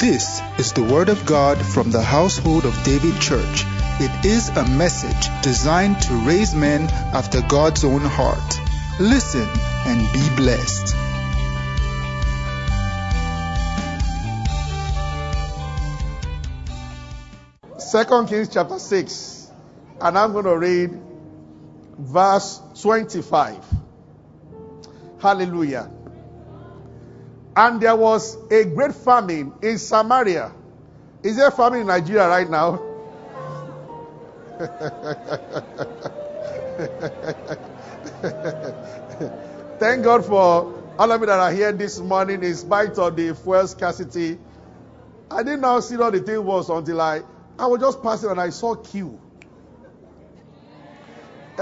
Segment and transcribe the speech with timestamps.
[0.00, 3.64] This is the Word of God from the household of David Church.
[4.00, 8.60] It is a message designed to raise men after God's own heart.
[8.98, 9.46] Listen
[9.84, 10.96] and be blessed.
[17.76, 19.50] Second Kings chapter 6,
[20.00, 20.98] and I'm going to read
[21.98, 23.62] verse 25.
[25.20, 25.90] Hallelujah.
[27.60, 30.50] And there was a great famine in Samaria.
[31.22, 32.80] Is there a famine in Nigeria right now?
[39.78, 43.34] Thank God for all of you that are here this morning in spite of the
[43.34, 44.38] fuel scarcity.
[45.30, 47.20] I didn't know how serious the thing was until I,
[47.58, 49.20] I was just passing and I saw queue.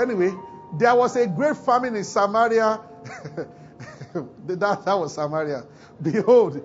[0.00, 0.32] Anyway,
[0.78, 2.82] there was a great famine in Samaria.
[4.46, 5.64] that, that was Samaria.
[6.02, 6.62] Behold,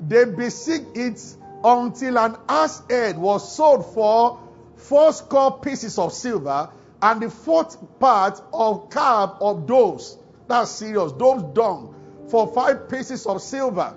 [0.00, 4.40] they besieged it until an ass head was sold for
[4.76, 6.70] four score pieces of silver
[7.02, 10.18] and the fourth part of calf of doves.
[10.48, 11.12] That's serious.
[11.12, 11.94] Doves dung
[12.28, 13.94] for five pieces of silver.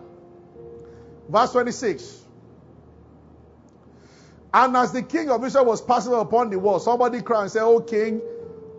[1.30, 2.26] Verse 26.
[4.54, 7.64] And as the king of Israel was passing upon the wall, somebody cried and said,
[7.64, 8.22] Oh, king,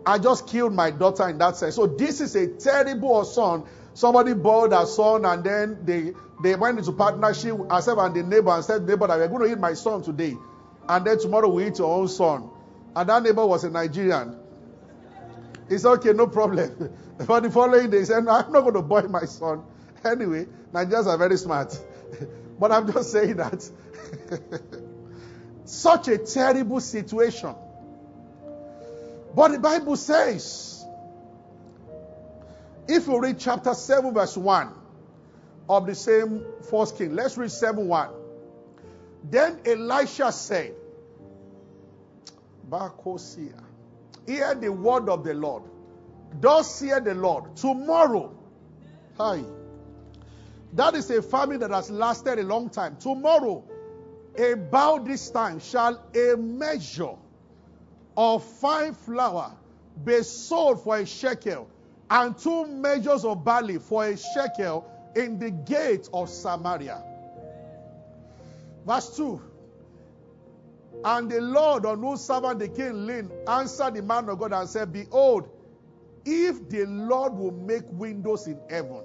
[0.05, 1.75] I just killed my daughter in that sense.
[1.75, 3.63] So this is a terrible son.
[3.93, 8.51] Somebody bought a son and then they, they went into partnership, herself and the neighbor,
[8.51, 10.35] and said, Neighbor, that we're going to eat my son today.
[10.87, 12.49] And then tomorrow we eat your own son.
[12.95, 14.37] And that neighbor was a Nigerian.
[15.69, 16.93] It's okay, no problem.
[17.27, 19.63] but the following day, he said, no, I'm not going to boil my son.
[20.03, 21.79] Anyway, Nigerians are very smart.
[22.59, 23.69] but I'm just saying that.
[25.65, 27.53] Such a terrible situation.
[29.35, 30.80] But the Bible says,
[32.87, 34.73] if you read chapter 7, verse 1
[35.69, 38.09] of the same first king, let's read 7 1.
[39.23, 40.73] Then Elisha said,
[42.69, 43.61] Bakosia,
[44.25, 45.63] hear the word of the Lord.
[46.39, 47.55] Thus hear the Lord.
[47.55, 48.33] Tomorrow,
[49.17, 49.43] hi.
[50.73, 52.95] That is a famine that has lasted a long time.
[52.97, 53.63] Tomorrow,
[54.37, 57.15] about this time, shall a measure
[58.15, 59.53] of fine flour
[60.03, 61.67] be sold for a shekel,
[62.11, 64.85] and two measures of barley for a shekel
[65.15, 67.01] in the gate of Samaria.
[68.85, 69.41] Verse 2.
[71.05, 74.67] And the Lord on whose servant the king leaned answered the man of God and
[74.69, 75.49] said, Behold,
[76.25, 79.03] if the Lord will make windows in heaven.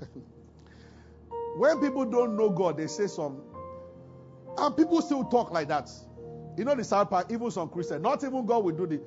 [1.56, 3.42] when people don't know God, they say some.
[4.56, 5.90] And people still talk like that.
[6.56, 9.00] You know the sad part, even some Christians, not even God will do the.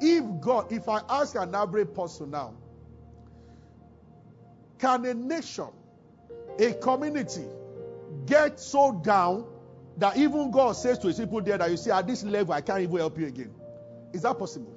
[0.00, 2.54] If God, if I ask an average person now,
[4.78, 5.68] can a nation,
[6.58, 7.44] a community,
[8.26, 9.46] get so down
[9.98, 12.60] that even God says to his people there that you see at this level I
[12.60, 13.54] can't even help you again?
[14.12, 14.74] Is that possible?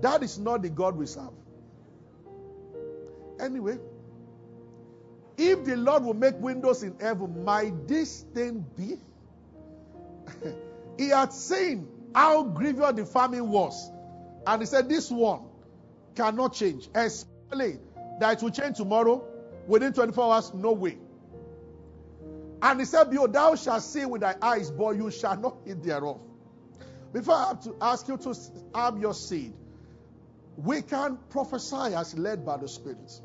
[0.00, 1.30] That is not the God we serve.
[3.38, 3.78] Anyway,
[5.36, 8.98] if the Lord will make windows in heaven, might this thing be?
[10.98, 13.90] he had seen how grievous the famine was.
[14.46, 15.42] And he said, This one
[16.14, 16.88] cannot change.
[16.94, 17.78] Especially
[18.20, 19.24] that it will change tomorrow.
[19.66, 20.98] Within 24 hours, no way.
[22.62, 25.82] And he said, Behold, thou shalt see with thy eyes, but you shall not eat
[25.82, 26.20] thereof.
[27.12, 28.34] Before I have to ask you to
[28.74, 29.54] have your seed,
[30.56, 33.20] we can prophesy as led by the Spirit.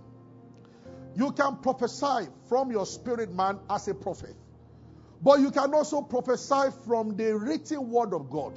[1.15, 4.35] You can prophesy from your spirit man as a prophet.
[5.21, 8.53] But you can also prophesy from the written word of God.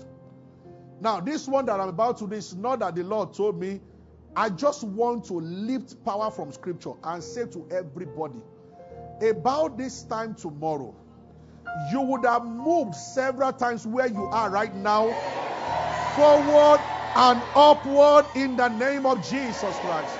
[1.00, 3.80] Now, this one that I'm about to do is not that the Lord told me.
[4.36, 8.40] I just want to lift power from scripture and say to everybody
[9.20, 10.94] about this time tomorrow,
[11.90, 15.06] you would have moved several times where you are right now,
[16.14, 16.80] forward
[17.16, 20.18] and upward in the name of Jesus Christ.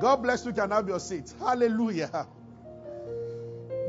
[0.00, 0.52] God bless you.
[0.52, 1.32] Can have your seat.
[1.38, 2.26] Hallelujah.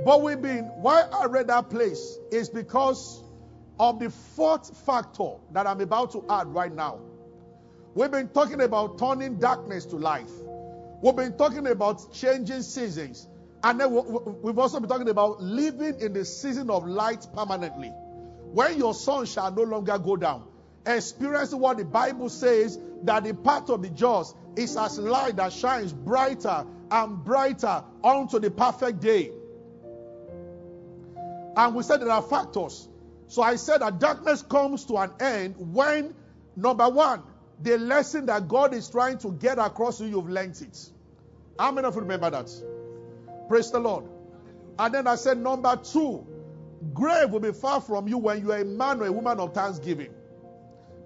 [0.05, 3.23] But we've been, why I read that place is because
[3.79, 6.99] of the fourth factor that I'm about to add right now.
[7.95, 10.29] We've been talking about turning darkness to light.
[11.01, 13.27] We've been talking about changing seasons.
[13.63, 13.93] And then
[14.41, 17.89] we've also been talking about living in the season of light permanently.
[18.51, 20.45] When your sun shall no longer go down.
[20.85, 25.53] Experiencing what the Bible says that the path of the just is as light that
[25.53, 29.31] shines brighter and brighter unto the perfect day.
[31.55, 32.89] And we said there are factors.
[33.27, 36.13] So I said that darkness comes to an end when,
[36.55, 37.23] number one,
[37.61, 40.89] the lesson that God is trying to get across to you, you've learned it.
[41.57, 42.49] How many of you remember that?
[43.47, 44.05] Praise the Lord.
[44.77, 46.25] And then I said, number two,
[46.93, 49.53] grave will be far from you when you are a man or a woman of
[49.53, 50.13] thanksgiving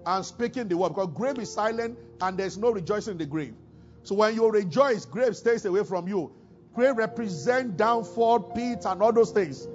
[0.06, 0.90] and speaking the word.
[0.90, 3.54] Because grave is silent and there's no rejoicing in the grave.
[4.02, 6.32] So when you rejoice, grave stays away from you.
[6.74, 9.68] Grave represent downfall, pit, and all those things.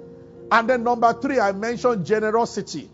[0.50, 2.90] And then number three, I mentioned generosity.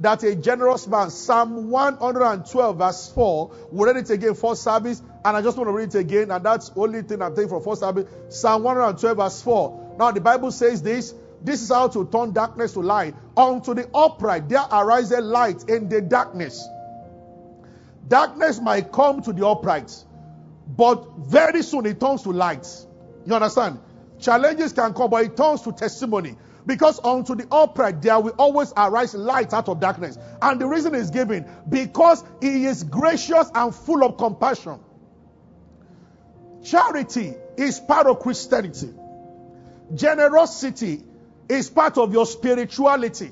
[0.00, 5.36] That a generous man, Psalm 112, verse 4, we read it again for service, and
[5.36, 7.80] I just want to read it again, and that's only thing I'm taking for first
[7.80, 8.06] service.
[8.28, 9.96] Psalm 112, verse 4.
[9.98, 11.14] Now the Bible says this
[11.44, 13.14] this is how to turn darkness to light.
[13.36, 16.66] Unto the upright there arises light in the darkness.
[18.08, 19.94] Darkness might come to the upright,
[20.66, 22.66] but very soon it turns to light.
[23.26, 23.78] You understand?
[24.20, 26.36] Challenges can come, but it turns to testimony.
[26.66, 30.18] Because unto the upright there will always arise light out of darkness.
[30.40, 34.80] And the reason is given because he is gracious and full of compassion.
[36.64, 38.94] Charity is part of Christianity.
[39.94, 41.04] Generosity
[41.48, 43.30] is part of your spirituality.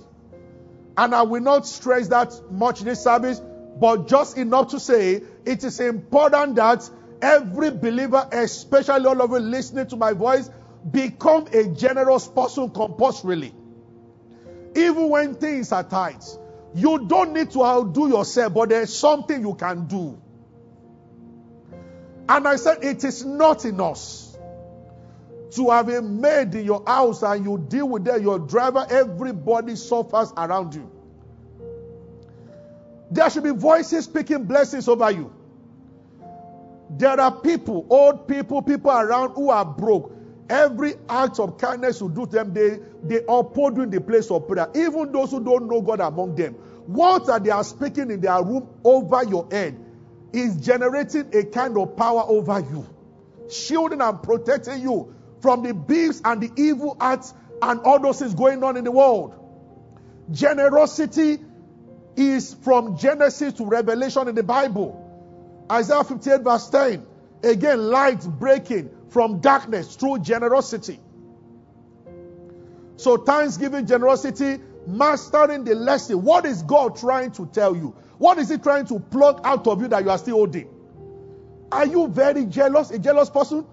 [0.99, 3.40] And I will not stress that much in this service,
[3.81, 6.88] but just enough to say it is important that
[7.23, 10.50] every believer, especially all of you listening to my voice,
[10.90, 13.55] become a generous person compulsorily.
[14.75, 16.25] Even when things are tight,
[16.75, 20.20] you don't need to outdo yourself, but there's something you can do.
[22.29, 24.37] And I said, it is not in us
[25.52, 29.76] to have a maid in your house and you deal with them, your driver, everybody
[29.76, 30.90] suffers around you.
[33.11, 35.31] There should be voices speaking blessings over you.
[36.96, 40.14] There are people, old people, people around who are broke.
[40.53, 44.31] Every act of kindness you do to them, they, they uphold you in the place
[44.31, 44.69] of prayer.
[44.75, 46.53] Even those who don't know God among them.
[46.87, 49.83] What they are speaking in their room over your head
[50.35, 52.87] is generating a kind of power over you,
[53.51, 57.33] shielding and protecting you from the beasts and the evil acts
[57.63, 59.35] and all those things going on in the world.
[60.33, 61.39] Generosity
[62.15, 64.99] is from Genesis to Revelation in the Bible.
[65.73, 67.07] Isaiah 58, verse 10.
[67.43, 70.99] Again, light breaking from darkness through generosity.
[72.97, 76.23] So, thanksgiving, generosity, mastering the lesson.
[76.23, 77.94] What is God trying to tell you?
[78.19, 80.69] What is He trying to plug out of you that you are still holding?
[81.70, 83.67] Are you very jealous, a jealous person?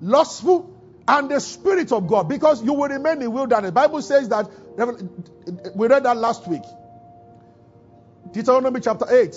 [0.00, 0.70] Lustful?
[1.06, 3.72] And the Spirit of God, because you will remain in wilderness.
[3.72, 4.48] Bible says that,
[5.74, 6.62] we read that last week.
[8.32, 9.36] Deuteronomy chapter 8.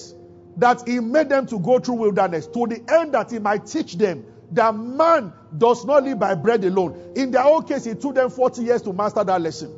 [0.57, 3.95] That He made them to go through wilderness to the end that He might teach
[3.98, 7.14] them that man does not live by bread alone.
[7.16, 9.76] In their own case, it took them 40 years to master that lesson.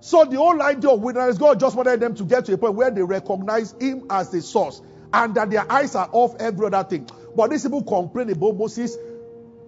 [0.00, 2.74] So the whole idea of wilderness, God just wanted them to get to a point
[2.74, 4.82] where they recognize Him as the source
[5.12, 7.08] and that their eyes are off every other thing.
[7.34, 8.96] But these people complain about Moses.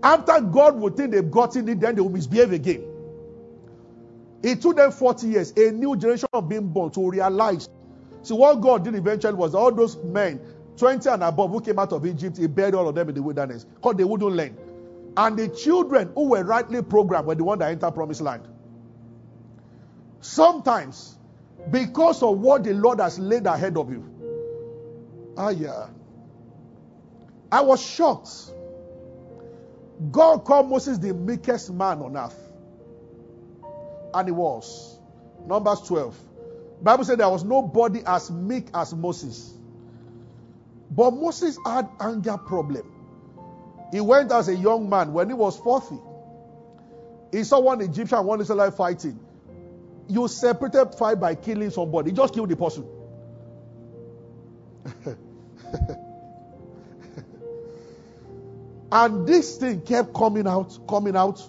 [0.02, 2.84] After God would think they've gotten it, then they will misbehave again.
[4.42, 7.68] It took them 40 years, a new generation of being born to realize.
[8.22, 10.40] See, what God did eventually was all those men
[10.80, 13.22] 20 and above who came out of Egypt, he buried all of them in the
[13.22, 14.56] wilderness because they wouldn't learn.
[15.14, 18.48] And the children who were rightly programmed were the ones that entered promised land.
[20.20, 21.18] Sometimes,
[21.70, 24.04] because of what the Lord has laid ahead of you,
[25.36, 25.88] ah, yeah.
[27.52, 28.30] I was shocked.
[30.10, 32.38] God called Moses the meekest man on earth.
[34.14, 34.98] And he was.
[35.46, 36.18] Numbers 12.
[36.82, 39.59] Bible said there was nobody as meek as Moses.
[40.90, 42.86] But Moses had anger problem.
[43.92, 45.98] He went as a young man when he was 40.
[47.32, 49.18] He saw one Egyptian and one Israelite fighting.
[50.08, 52.12] You separated fight by killing somebody.
[52.12, 52.86] just kill the person.
[58.92, 61.40] and this thing kept coming out, coming out.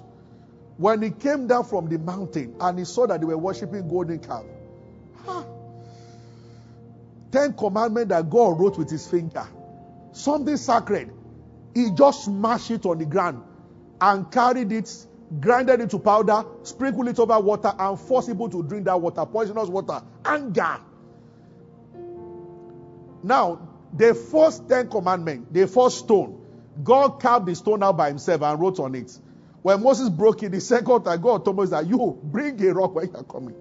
[0.78, 4.20] When he came down from the mountain and he saw that they were worshiping golden
[4.20, 4.46] calf.
[7.32, 9.48] Ten commandments that God wrote with his finger.
[10.12, 11.12] Something sacred.
[11.74, 13.44] He just smashed it on the ground
[14.02, 14.94] and carried it,
[15.40, 19.26] grinded it to powder, sprinkled it over water, and forced people to drink that water,
[19.26, 20.02] poisonous water.
[20.26, 20.80] Anger.
[23.24, 26.42] Now, the first Ten Commandments, the first stone,
[26.84, 29.18] God carved the stone out by himself and wrote on it.
[29.62, 32.96] When Moses broke it, the second time, God told Moses that you bring a rock
[32.96, 33.56] when you are coming.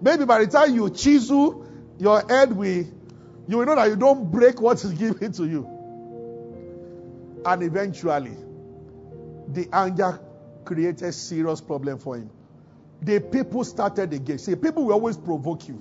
[0.00, 1.64] Maybe by the time you chisel,
[1.98, 2.84] your head will
[3.48, 5.68] you will know that you don't break what is given to you.
[7.44, 8.36] And eventually,
[9.48, 10.20] the anger
[10.64, 12.30] created serious problem for him.
[13.02, 14.38] The people started again.
[14.38, 15.80] See, people will always provoke you.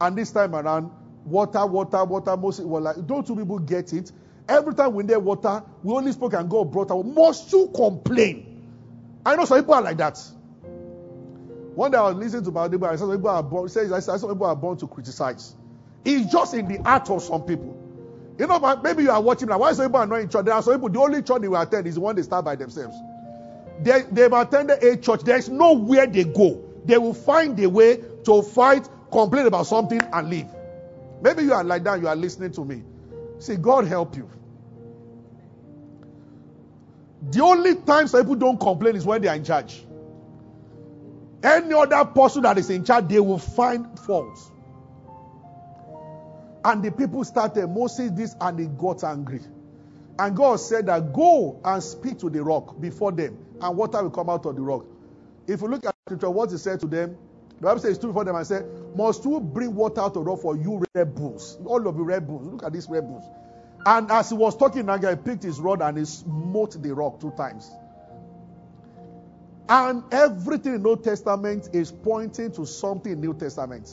[0.00, 0.90] And this time around,
[1.24, 4.12] water, water, water, Moses was like, don't two people get it?
[4.48, 7.02] Every time we need water, we only spoke and God brought out.
[7.04, 8.62] Must you complain?
[9.24, 10.18] I know some people are like that.
[11.74, 14.18] One day I was listening to I said some people are born, says, I said
[14.18, 15.56] some people are born to criticize.
[16.04, 17.80] It's just in the heart of some people.
[18.38, 19.58] You know, maybe you are watching now.
[19.58, 20.44] Why some people are not in church?
[20.44, 22.44] There are some people, the only church they will attend is the one they start
[22.44, 22.96] by themselves.
[23.80, 25.22] They, they've attended a church.
[25.22, 26.62] There is nowhere they go.
[26.84, 30.48] They will find a way to fight, complain about something, and leave.
[31.22, 32.00] Maybe you are like that.
[32.00, 32.82] You are listening to me.
[33.38, 34.28] See, God help you.
[37.30, 39.83] The only time some people don't complain is when they are in charge.
[41.44, 44.50] Any other person that is in charge, they will find faults.
[46.64, 49.40] And the people started, Moses this, and they got angry.
[50.18, 54.10] And God said that go and speak to the rock before them, and water will
[54.10, 54.86] come out of the rock.
[55.46, 57.18] If you look at scripture, what he said to them,
[57.56, 58.64] the Bible says, stood before them and said,
[58.96, 61.58] Must you bring water out of the rock for you rebels?
[61.66, 62.46] All of you rebels.
[62.46, 63.24] Look at these rebels.
[63.84, 67.32] And as he was talking, Nagai picked his rod and he smote the rock two
[67.32, 67.70] times.
[69.68, 73.90] And everything in Old Testament is pointing to something in New Testament.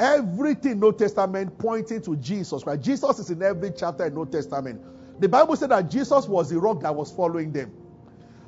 [0.00, 2.82] Everything in Old Testament pointing to Jesus Christ.
[2.82, 4.80] Jesus is in every chapter in Old Testament.
[5.20, 7.72] The Bible said that Jesus was the rock that was following them.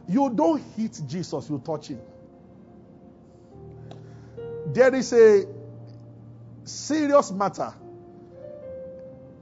[0.09, 2.01] You don't hit Jesus, you touch him.
[4.69, 5.47] There is a
[6.65, 7.73] serious matter.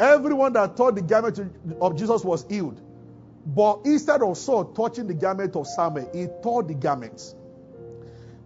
[0.00, 1.40] Everyone that thought the garment
[1.80, 2.81] of Jesus was healed,
[3.46, 7.34] but instead of Saul touching the garment of Samuel, he tore the garments.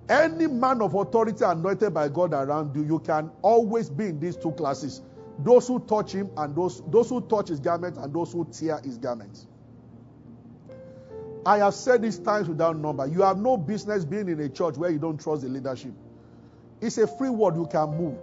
[0.08, 4.36] Any man of authority anointed by God around you, you can always be in these
[4.36, 5.02] two classes.
[5.40, 8.80] Those who touch him and those, those who touch his garment and those who tear
[8.82, 9.46] his garments.
[11.44, 13.06] I have said this times without number.
[13.06, 15.92] You have no business being in a church where you don't trust the leadership.
[16.80, 18.18] It's a free word, you can move.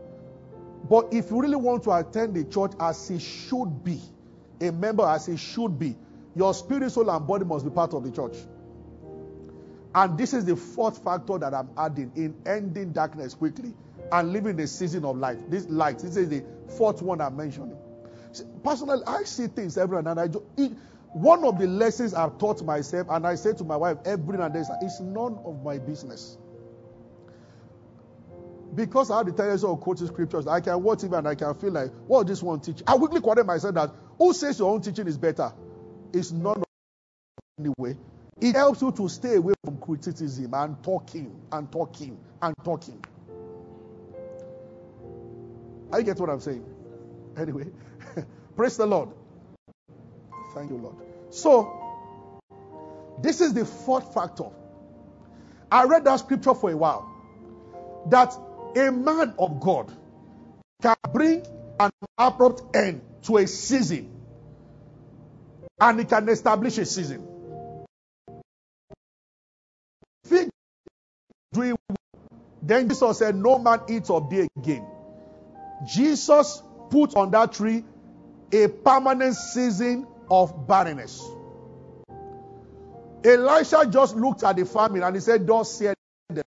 [0.89, 4.01] But if you really want to attend the church as it should be,
[4.59, 5.95] a member as it should be,
[6.35, 8.35] your spirit, soul, and body must be part of the church.
[9.95, 13.73] And this is the fourth factor that I'm adding in ending darkness quickly
[14.11, 15.37] and living the season of life.
[15.49, 16.43] This light, this is the
[16.77, 17.77] fourth one I'm mentioning.
[18.63, 20.43] Personally, I see things every night, and I do.
[20.57, 20.71] It,
[21.13, 24.53] one of the lessons I've taught myself, and I say to my wife every night,
[24.55, 26.37] it's none of my business.
[28.73, 31.53] Because I have the tendency of quoting scriptures, I can watch it and I can
[31.53, 32.81] feel like, what this one teach?
[32.87, 35.53] I quickly quote myself that who says your own teaching is better?
[36.13, 36.63] It's none of
[37.59, 37.97] anyway.
[38.39, 43.03] It helps you to stay away from criticism and talking and talking and talking.
[45.91, 46.63] I get what I'm saying.
[47.37, 47.65] Anyway,
[48.55, 49.09] praise the Lord.
[50.53, 50.95] Thank you, Lord.
[51.31, 51.79] So,
[53.21, 54.49] this is the fourth factor.
[55.71, 57.09] I read that scripture for a while.
[58.09, 58.35] That
[58.75, 59.91] a man of God
[60.81, 61.43] can bring
[61.79, 61.89] an
[62.19, 64.12] abrupt end to a season
[65.79, 67.27] and he can establish a season.
[70.23, 70.49] Fig
[71.51, 71.75] doing
[72.61, 74.87] then Jesus said, No man eats of thee again.
[75.85, 77.83] Jesus put on that tree
[78.51, 81.21] a permanent season of barrenness.
[83.25, 85.95] Elisha just looked at the famine and he said, Thus said
[86.29, 86.43] them.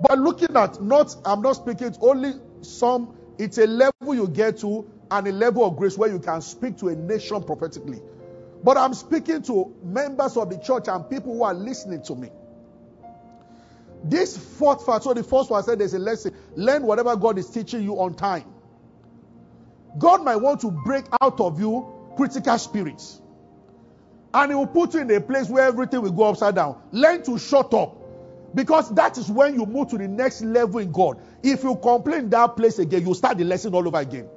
[0.00, 4.90] But looking at not, I'm not speaking, only some, it's a level you get to
[5.10, 8.00] and a level of grace where you can speak to a nation prophetically.
[8.62, 12.30] But I'm speaking to members of the church and people who are listening to me.
[14.04, 16.34] This fourth part, so the first one I said there's a lesson.
[16.56, 18.44] Learn whatever God is teaching you on time.
[19.98, 21.86] God might want to break out of you
[22.16, 23.20] critical spirits.
[24.32, 26.80] And He will put you in a place where everything will go upside down.
[26.92, 27.96] Learn to shut up.
[28.54, 31.20] Because that is when you move to the next level in God.
[31.42, 34.28] If you complain that place again, you start the lesson all over again.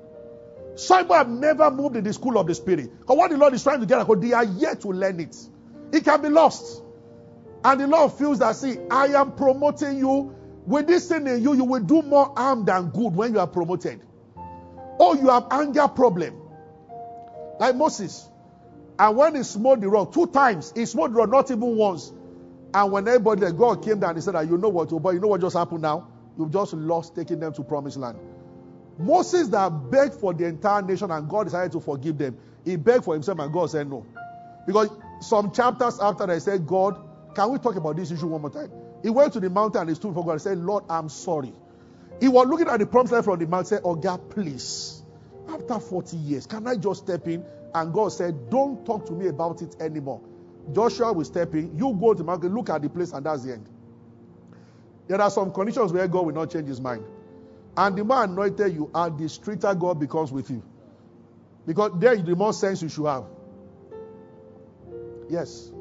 [0.76, 3.00] Some people have never moved in the school of the Spirit.
[3.00, 5.36] Because what the Lord is trying to get at, they are yet to learn it.
[5.92, 6.84] It can be lost.
[7.64, 10.36] And the Lord feels that, see, I am promoting you.
[10.66, 13.48] With this thing in you, you will do more harm than good when you are
[13.48, 14.02] promoted.
[15.00, 16.42] Oh, you have anger problem.
[17.60, 18.30] Like Moses.
[18.98, 22.12] And when he smote the rock, two times, he smote the rock, not even once.
[22.74, 25.28] And when everybody, God came down, he said, You know what, oh boy, you know
[25.28, 26.08] what just happened now?
[26.38, 28.18] You've just lost taking them to promised land.
[28.98, 32.38] Moses that begged for the entire nation and God decided to forgive them.
[32.64, 34.06] He begged for himself and God said no.
[34.66, 34.90] Because
[35.22, 37.00] some chapters after I said, God,
[37.36, 38.72] can we talk about this issue one more time?
[39.02, 41.54] He went to the mountain and he stood before God and said, Lord, I'm sorry.
[42.20, 45.04] He was looking at the promised land from the mountain said, Oh God, please.
[45.50, 47.44] After 40 years, can I just step in?
[47.74, 50.22] And God said, Don't talk to me about it anymore.
[50.72, 51.78] Joshua will step in.
[51.78, 53.68] You go to the mountain, look at the place, and that's the end.
[55.08, 57.04] There are some conditions where God will not change his mind.
[57.76, 60.64] And the more anointed you are, the stricter God becomes with you.
[61.66, 63.26] Because there is the more sense you should have.
[65.30, 65.72] Yes.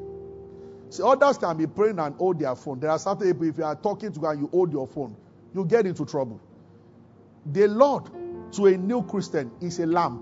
[0.89, 2.79] See, others can be praying and hold their phone.
[2.79, 5.15] There are certain people, if you are talking to God and you hold your phone,
[5.53, 6.39] you get into trouble.
[7.45, 8.09] The Lord
[8.53, 10.21] to a new Christian is a lamp.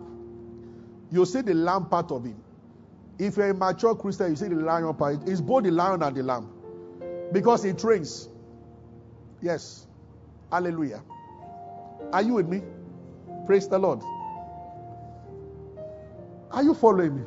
[1.12, 2.42] You see the lamp part of him.
[3.20, 5.28] If you're a mature Christian, you see the lion part.
[5.28, 6.50] It's both the lion and the lamb.
[7.32, 8.28] Because he trains.
[9.42, 9.86] Yes.
[10.51, 11.04] Hallelujah.
[12.13, 12.62] Are you with me?
[13.46, 14.01] Praise the Lord.
[16.51, 17.24] Are you following me?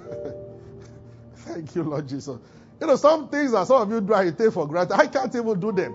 [1.36, 2.38] Thank you, Lord Jesus.
[2.80, 4.94] You know, some things that some of you do, I take for granted.
[4.94, 5.94] I can't even do them.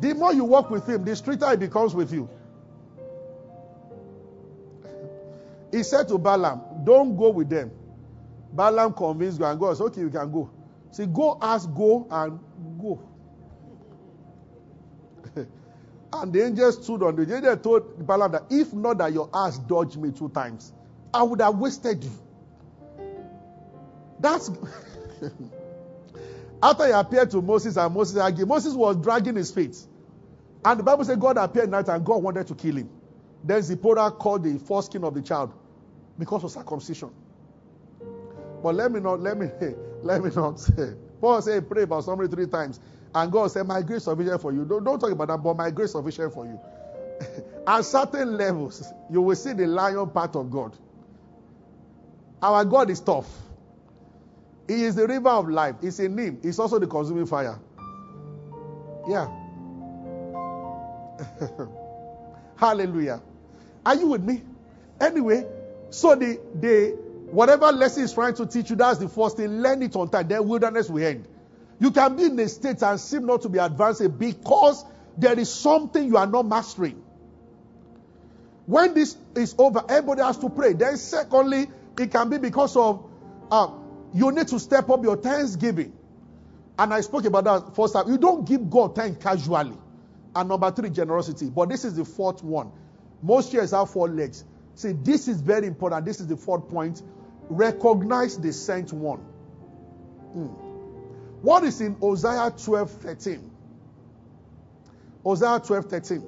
[0.00, 2.28] The more you walk with him, the stricter he becomes with you.
[5.70, 7.70] He said to Balaam, Don't go with them.
[8.52, 10.50] Balaam convinced God and God said, Okay, you can go.
[10.92, 12.38] See, go ask, go and
[12.80, 13.02] go.
[16.12, 19.58] and the angel stood on the angel told Balaam that if not that your ass
[19.58, 20.72] dodged me two times,
[21.12, 22.12] I would have wasted you.
[24.20, 24.50] That's
[26.62, 28.46] after he appeared to Moses and Moses argued.
[28.46, 29.76] Moses was dragging his feet.
[30.64, 32.90] And the Bible said God appeared night and God wanted to kill him.
[33.42, 35.52] Then Zipporah called the foreskin of the child
[36.18, 37.10] because of circumcision.
[38.62, 39.48] But let me not, let me,
[40.02, 40.94] let me not say.
[41.20, 42.80] Paul said, pray about somebody three times.
[43.14, 44.64] And God said, My grace sufficient for you.
[44.64, 46.58] Don't, don't talk about that, but my grace sufficient for you.
[47.66, 50.76] At certain levels, you will see the lion part of God.
[52.40, 53.28] Our God is tough.
[54.66, 55.76] He is the river of life.
[55.82, 56.40] It's in him.
[56.42, 57.58] It's also the consuming fire.
[59.08, 59.28] Yeah.
[62.56, 63.20] Hallelujah.
[63.84, 64.42] Are you with me?
[65.00, 65.46] Anyway,
[65.90, 66.96] so the the
[67.32, 69.60] whatever lesson is trying to teach you, that's the first thing.
[69.62, 70.28] Learn it on time.
[70.28, 71.26] Then wilderness will end.
[71.80, 74.84] You can be in a state and seem not to be advancing because
[75.16, 77.02] there is something you are not mastering.
[78.66, 80.74] When this is over, everybody has to pray.
[80.74, 81.66] Then, secondly,
[81.98, 83.04] it can be because of
[83.50, 83.68] uh,
[84.14, 85.92] you need to step up your thanksgiving.
[86.78, 88.08] And I spoke about that first time.
[88.08, 89.76] You don't give God thanks casually.
[90.34, 91.50] And number three, generosity.
[91.50, 92.72] But this is the fourth one.
[93.22, 94.44] Most chairs have four legs.
[94.74, 96.06] See, this is very important.
[96.06, 97.02] This is the fourth point.
[97.52, 99.18] Recognize the sent one.
[100.32, 100.46] Hmm.
[101.42, 103.50] What is in Hosea 12 13?
[105.22, 106.20] Hosea 12 13.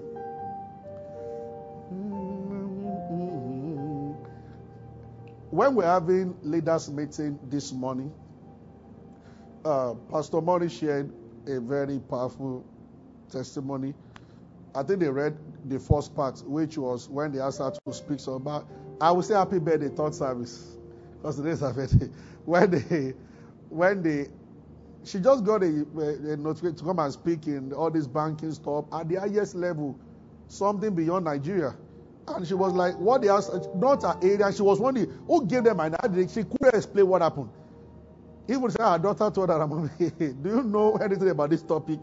[5.50, 8.12] When we're having leaders meeting this morning,
[9.64, 11.10] uh, Pastor Mori shared
[11.46, 12.66] a very powerful
[13.30, 13.94] testimony.
[14.74, 18.20] I think they read the first part, which was when they asked her to speak
[18.20, 18.66] so about.
[19.00, 20.76] I will say happy birthday, third service,
[21.32, 22.08] today's her birthday.
[22.44, 23.14] When they,
[23.70, 24.28] when they,
[25.04, 28.52] she just got a, a, a notification to come and speak in all this banking
[28.52, 29.98] stuff at the highest level,
[30.48, 31.74] something beyond Nigeria.
[32.28, 34.52] And she was like, what they asked, not her area.
[34.52, 36.28] She was wondering who gave them an idea.
[36.28, 37.50] She couldn't explain what happened.
[38.48, 42.00] Even say her daughter told her, Do you know anything about this topic?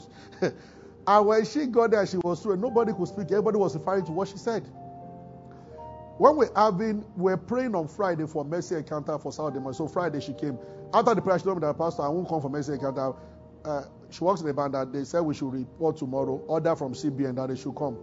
[1.08, 3.32] and when she got there, she was through, nobody could speak.
[3.32, 4.64] Everybody was referring to what she said.
[6.22, 9.76] When we're having, we're praying on Friday for mercy encounter for Saturday morning.
[9.76, 10.56] So Friday she came.
[10.94, 13.14] After the prayer, she told me that Pastor, I won't come for mercy encounter.
[13.66, 16.36] Uh, she works in the band that they said we should report tomorrow.
[16.46, 17.98] Order from CBN that they should come.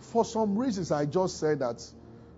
[0.00, 1.76] For some reasons, I just said that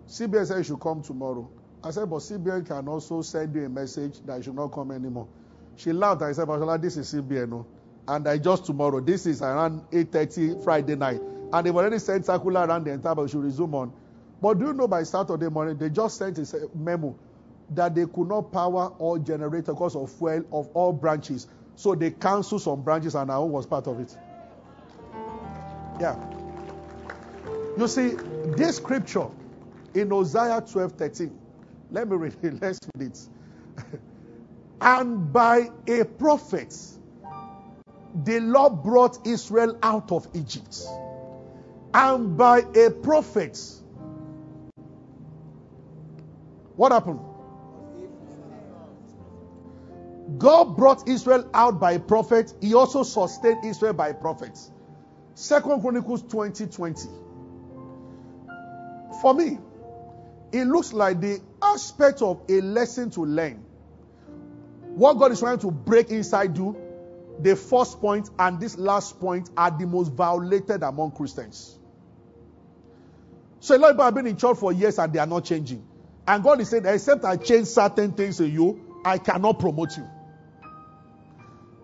[0.06, 1.50] CBN said you should come tomorrow.
[1.82, 4.92] I said, but CBN can also send you a message that you should not come
[4.92, 5.26] anymore.
[5.74, 7.48] She laughed and I said, Bashola, this is CBN.
[7.48, 7.66] No?
[8.06, 11.20] And I just tomorrow, this is around 8.30 Friday night.
[11.52, 13.92] And they've already sent circular around the entire, but we should resume on.
[14.40, 17.16] But do you know by Saturday morning, they just sent a memo
[17.70, 21.46] that they could not power all generators because of fuel of all branches.
[21.76, 24.16] So they canceled some branches and own was part of it.
[26.00, 26.16] Yeah.
[27.78, 28.10] You see,
[28.56, 29.28] this scripture
[29.94, 31.38] in Hosea 12 13.
[31.90, 32.54] Let me read it.
[32.62, 33.28] Let's read it.
[34.80, 36.76] and by a prophet,
[38.24, 40.82] the Lord brought Israel out of Egypt.
[41.92, 43.60] And by a prophet,
[46.76, 47.20] what happened?
[50.38, 52.54] God brought Israel out by a prophet.
[52.60, 54.58] He also sustained Israel by a prophet.
[55.34, 57.08] Second Chronicles 20 20.
[59.20, 59.58] For me,
[60.52, 63.64] it looks like the aspect of a lesson to learn.
[64.94, 66.76] What God is trying to break inside you,
[67.40, 71.78] the first point and this last point are the most violated among Christians.
[73.60, 75.44] So a lot of people have been in church for years and they are not
[75.44, 75.84] changing.
[76.28, 80.08] And God is saying, except I change certain things in you, I cannot promote you.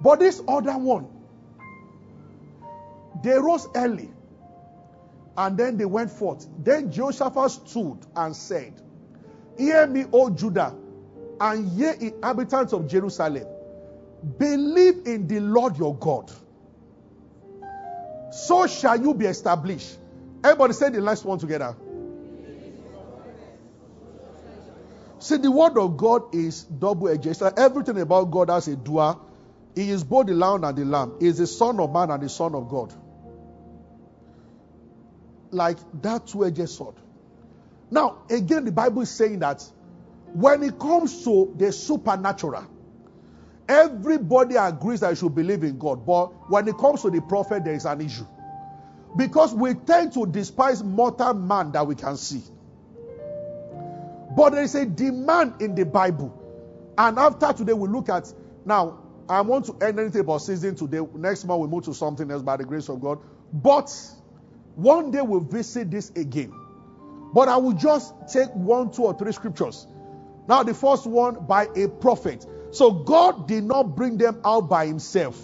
[0.00, 1.08] But this other one,
[3.22, 4.10] they rose early
[5.36, 6.46] And then they went forth.
[6.58, 8.74] Then Jehoshaphat stood and said,
[9.58, 10.74] Hear me, O Judah,
[11.40, 13.46] and ye inhabitants of Jerusalem.
[14.38, 16.32] Believe in the Lord your God.
[18.32, 19.98] So shall you be established.
[20.44, 21.76] Everybody say the last one together.
[25.20, 27.42] See, the word of God is double edged.
[27.58, 29.20] Everything about God has a dual.
[29.74, 31.14] He is both the lion and the lamb.
[31.20, 32.92] He is the son of man and the son of God.
[35.50, 36.94] Like that two edged sword.
[37.90, 39.62] Now, again, the Bible is saying that
[40.32, 42.66] when it comes to the supernatural,
[43.68, 46.06] everybody agrees that you should believe in God.
[46.06, 48.26] But when it comes to the prophet, there is an issue.
[49.16, 52.42] Because we tend to despise mortal man that we can see.
[54.36, 56.36] But there is a demand in the Bible.
[56.98, 58.32] And after today, we look at
[58.64, 58.98] now.
[59.28, 61.00] I want to end anything about season today.
[61.14, 63.20] Next month, we move to something else by the grace of God.
[63.52, 63.88] But
[64.74, 66.52] one day, we'll visit this again.
[67.32, 69.86] But I will just take one, two, or three scriptures.
[70.48, 72.44] Now, the first one by a prophet.
[72.72, 75.40] So, God did not bring them out by himself.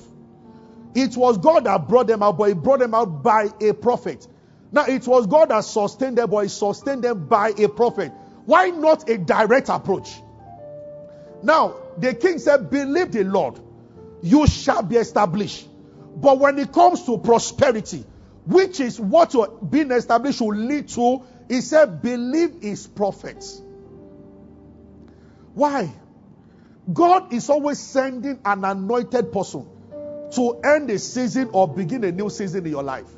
[0.97, 4.27] It was God that brought them out, but He brought them out by a prophet.
[4.73, 8.13] Now, it was God that sustained them, but He sustained them by a prophet.
[8.47, 10.21] Why not a direct approach?
[11.43, 13.61] Now, the king said, Believe the Lord,
[14.23, 15.69] you shall be established.
[16.17, 18.05] But when it comes to prosperity,
[18.47, 23.61] which is what being established will lead to, he said, Believe his prophets.
[25.55, 25.93] Why?
[26.93, 29.67] God is always sending an anointed person
[30.33, 33.09] to end a season or begin a new season in your life.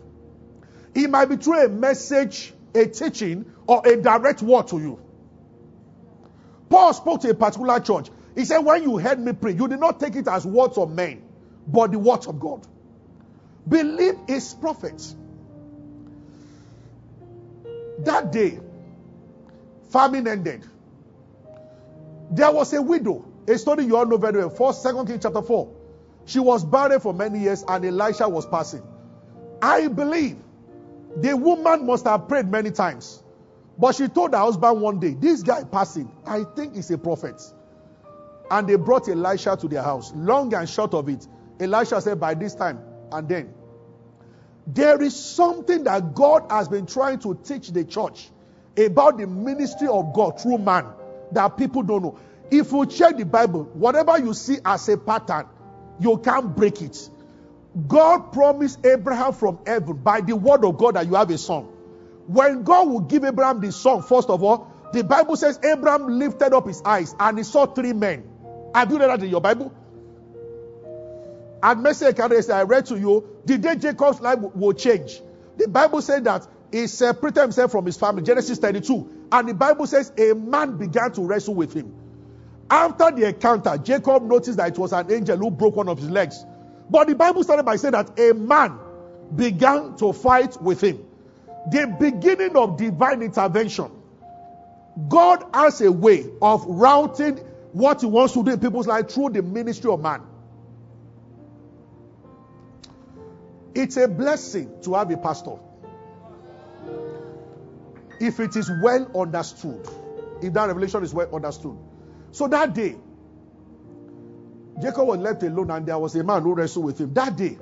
[0.94, 5.00] It might be through a message, a teaching, or a direct word to you.
[6.68, 8.11] Paul spoke to a particular church.
[8.35, 10.90] He said, When you heard me pray, you did not take it as words of
[10.90, 11.22] men,
[11.66, 12.66] but the words of God.
[13.68, 15.14] Believe his prophets.
[18.00, 18.61] That day,
[19.90, 20.64] famine ended.
[22.31, 23.24] There was a widow.
[23.48, 24.50] A story you all know very well.
[24.50, 25.74] First, Second King chapter 4.
[26.26, 28.83] She was barren for many years, and Elisha was passing.
[29.62, 30.37] I believe
[31.16, 33.22] the woman must have prayed many times.
[33.78, 37.40] But she told her husband one day, This guy passing, I think he's a prophet.
[38.50, 40.12] And they brought Elisha to their house.
[40.14, 41.26] Long and short of it,
[41.60, 42.80] Elisha said, By this time,
[43.12, 43.54] and then,
[44.66, 48.30] there is something that God has been trying to teach the church
[48.76, 50.86] about the ministry of God through man
[51.32, 52.18] that people don't know.
[52.50, 55.46] If you check the Bible, whatever you see as a pattern,
[56.00, 57.10] you can't break it.
[57.86, 61.68] God promised Abraham from heaven by the word of God that you have a son.
[62.28, 66.52] When God will give Abraham the son, first of all, the Bible says Abraham lifted
[66.52, 68.22] up his eyes and he saw three men.
[68.74, 69.72] Have you read that in your Bible?
[71.62, 75.22] And message I read to you, the day Jacob's life will change.
[75.56, 79.28] The Bible said that he separated himself from his family, Genesis 32.
[79.32, 81.94] And the Bible says a man began to wrestle with him.
[82.70, 86.10] After the encounter, Jacob noticed that it was an angel who broke one of his
[86.10, 86.44] legs.
[86.90, 88.78] But the Bible started by saying that a man
[89.34, 91.08] began to fight with him
[91.70, 93.90] the beginning of divine intervention.
[95.09, 97.37] God has a way of routing
[97.72, 100.22] what He wants to do in people's life through the ministry of man.
[103.74, 105.57] It's a blessing to have a pastor.
[108.20, 109.87] If it is well understood,
[110.42, 111.76] if that revelation is well understood.
[112.33, 112.96] So that day,
[114.83, 117.14] Jacob was left alone and there was a man who wrestled with him.
[117.14, 117.57] That day,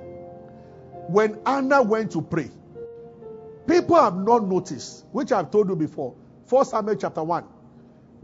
[1.09, 2.51] when Hannah went to pray,
[3.67, 6.15] People have not noticed, which I've told you before.
[6.47, 7.45] First Samuel chapter 1.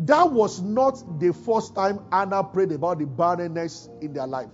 [0.00, 4.48] That was not the first time Hannah prayed about the barrenness in their life.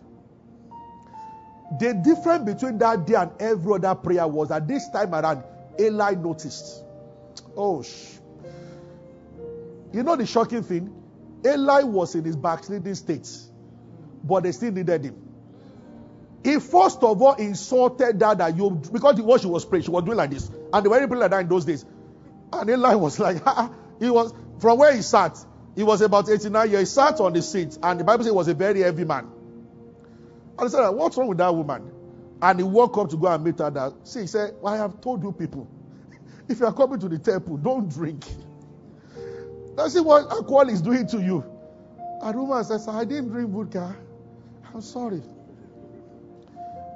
[1.79, 5.45] The difference between that day and every other prayer was that this time around,
[5.79, 6.83] Eli noticed.
[7.57, 8.19] Oh, sh-
[9.93, 10.95] you know the shocking thing?
[11.45, 13.29] Eli was in his backsliding state,
[14.25, 15.28] but they still needed him.
[16.49, 20.03] He first of all insulted that that you because what she was praying, she was
[20.03, 21.85] doing like this, and they were praying like that in those days.
[22.55, 23.37] And Eli was like,
[24.01, 25.37] he was from where he sat.
[25.77, 26.81] He was about 89 years.
[26.81, 29.31] He sat on the seat, and the Bible says he was a very heavy man.
[30.59, 31.93] And he said, What's wrong with that woman?
[32.41, 33.71] And he walked up to go and meet her.
[33.71, 35.69] That see, he said, well, I have told you people,
[36.49, 38.25] if you are coming to the temple, don't drink.
[39.77, 41.45] That's what alcohol is doing to you.
[42.23, 43.95] And woman says, I didn't drink vodka.
[44.73, 45.21] I'm sorry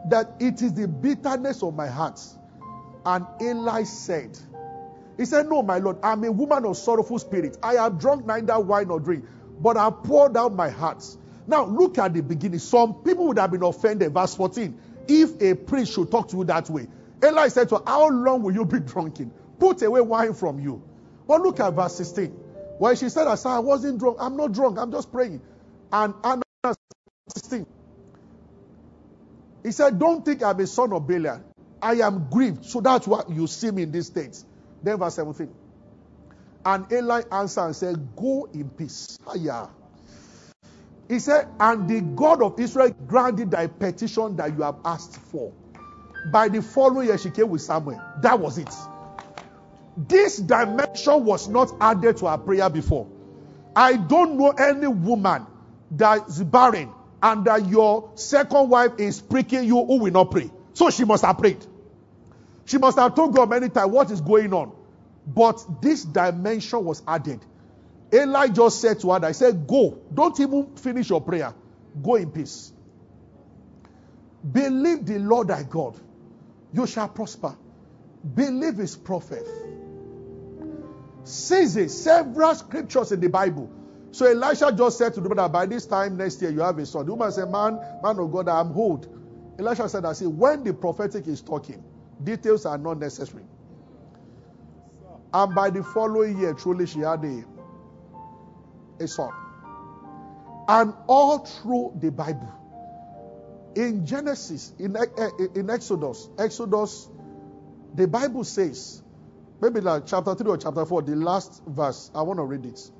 [0.08, 2.20] that it is the bitterness of my heart.
[3.04, 4.38] And Eli said,
[5.16, 7.58] He said, No, my Lord, I'm a woman of sorrowful spirit.
[7.62, 9.24] I have drunk neither wine nor drink,
[9.60, 11.04] but I poured out my heart.
[11.46, 12.60] Now, look at the beginning.
[12.60, 14.14] Some people would have been offended.
[14.14, 14.78] Verse 14.
[15.08, 16.86] If a priest should talk to you that way,
[17.24, 19.32] Eli said to her, How long will you be drunken?
[19.58, 20.82] Put away wine from you.
[21.26, 22.28] But look at verse 16.
[22.78, 24.16] When she said, I wasn't drunk.
[24.20, 24.78] I'm not drunk.
[24.78, 25.40] I'm just praying.
[25.92, 26.42] And Hannah
[27.36, 27.66] 16.
[29.62, 31.42] He said, Don't think I'm a son of Belial.
[31.82, 32.64] I am grieved.
[32.64, 34.42] So that's why you see me in this state.
[34.82, 35.50] Then verse 17.
[36.64, 39.18] And Eli answered and said, Go in peace.
[39.32, 39.70] Hiya.
[41.08, 45.52] He said, And the God of Israel granted thy petition that you have asked for.
[46.32, 48.00] By the following year, she came with Samuel.
[48.22, 48.74] That was it.
[49.96, 53.08] This dimension was not added to her prayer before.
[53.76, 55.46] I don't know any woman
[55.92, 56.92] that is barren
[57.22, 60.50] and that your second wife is pricking you who will not pray.
[60.74, 61.64] So she must have prayed.
[62.64, 64.72] She must have told God many times what is going on.
[65.26, 67.40] But this dimension was added.
[68.12, 69.98] Eli just said to her, I said, Go.
[70.12, 71.54] Don't even finish your prayer.
[72.02, 72.72] Go in peace.
[74.50, 75.98] Believe the Lord thy God.
[76.72, 77.56] You shall prosper.
[78.34, 79.46] Believe his prophet.
[81.24, 81.90] Says it.
[81.90, 83.70] Several scriptures in the Bible.
[84.12, 86.84] So Elisha just said to the that by this time next year you have a
[86.84, 87.06] son.
[87.06, 89.08] The woman said, Man, man of God, I'm old.
[89.58, 91.82] Elisha said, I see, when the prophetic is talking,
[92.22, 93.44] details are not necessary.
[95.32, 97.44] And by the following year, truly she had a,
[99.00, 99.30] a son.
[100.68, 102.52] And all through the Bible,
[103.74, 107.08] in Genesis, in, eh, eh, in Exodus, Exodus,
[107.94, 109.02] the Bible says,
[109.60, 112.90] maybe like chapter 3 or chapter 4, the last verse, I want to read it.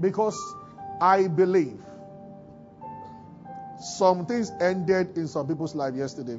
[0.00, 0.38] Because
[1.00, 1.80] I believe
[3.80, 6.38] some things ended in some people's life yesterday.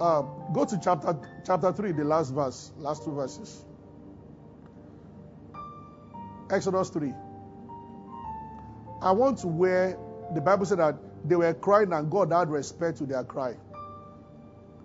[0.00, 1.16] Uh, go to chapter
[1.46, 3.64] chapter 3, the last verse, last two verses.
[6.50, 7.14] Exodus 3.
[9.00, 9.96] I want to where
[10.34, 13.54] the Bible said that they were crying and God had respect to their cry.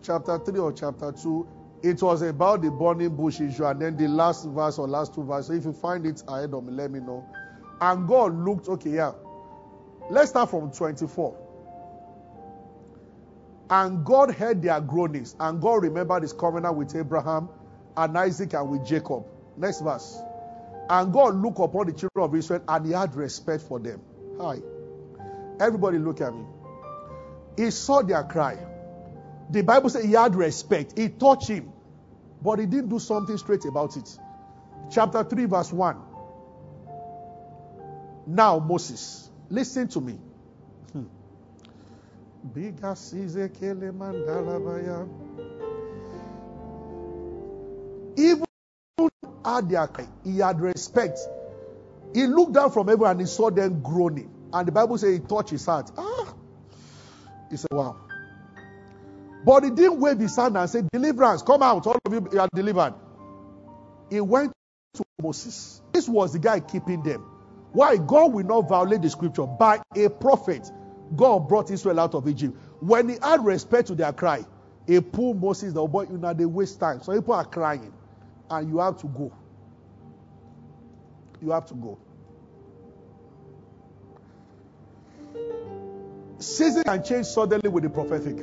[0.04, 1.48] Chapter 3 or chapter 2,
[1.84, 5.24] it was about the burning bush issue, and then the last verse or last two
[5.24, 5.60] verses.
[5.60, 7.26] If you find it ahead of me, let me know.
[7.80, 9.12] And God looked, okay, yeah.
[10.10, 11.38] Let's start from 24.
[13.70, 17.50] And God heard their groanings, and God remembered his covenant with Abraham
[17.98, 19.26] and Isaac and with Jacob.
[19.58, 20.18] Next verse.
[20.90, 24.02] And God looked upon the children of Israel and he had respect for them.
[24.40, 24.60] Hi.
[25.60, 26.46] Everybody look at me.
[27.58, 28.58] He saw their cry.
[29.50, 30.98] The Bible said he had respect.
[30.98, 31.72] He touched him.
[32.42, 34.18] But he didn't do something straight about it.
[34.92, 35.98] Chapter 3, verse 1.
[38.28, 40.20] Now, Moses, listen to me.
[40.92, 41.06] Hmm.
[48.18, 48.46] Even
[49.46, 51.20] at he had respect.
[52.14, 54.30] He looked down from heaven and he saw them groaning.
[54.54, 55.92] And the Bible says he touched his heart.
[55.98, 56.34] Ah!
[57.50, 58.07] He said, Wow.
[59.46, 62.40] But he didn't wave his hand and say, Deliverance, come out, all of you, you
[62.40, 62.94] are delivered.
[64.10, 64.52] He went
[64.94, 65.82] to Moses.
[65.94, 67.22] This was the guy keeping them.
[67.72, 67.98] Why?
[67.98, 69.46] God will not violate the scripture.
[69.46, 70.72] By a prophet,
[71.16, 72.58] God brought Israel out of Egypt.
[72.80, 74.46] When he had respect to their cry,
[74.86, 77.02] he pulled Moses, the boy, you know, they waste time.
[77.02, 77.94] So people are crying,
[78.50, 79.32] and you have to go.
[81.42, 82.00] You have to go.
[86.40, 88.38] Season can change suddenly with the prophetic.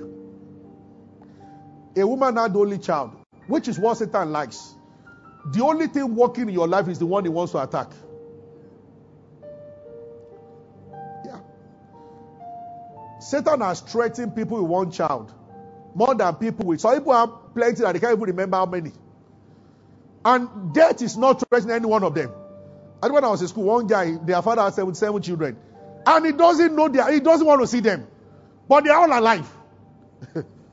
[1.96, 3.12] A woman had only child,
[3.48, 4.74] which is what Satan likes.
[5.52, 7.90] The only thing working in your life is the one he wants to attack.
[11.24, 11.40] Yeah.
[13.20, 15.32] Satan has threatened people with one child
[15.94, 16.80] more than people with.
[16.80, 18.92] Some people have plenty that they can't even remember how many.
[20.24, 22.32] And death is not threatening any one of them.
[23.02, 25.58] And when I was in school, one guy, their father had seven, seven children.
[26.06, 28.06] And he doesn't know their, he doesn't want to see them.
[28.68, 29.48] But they are all alive.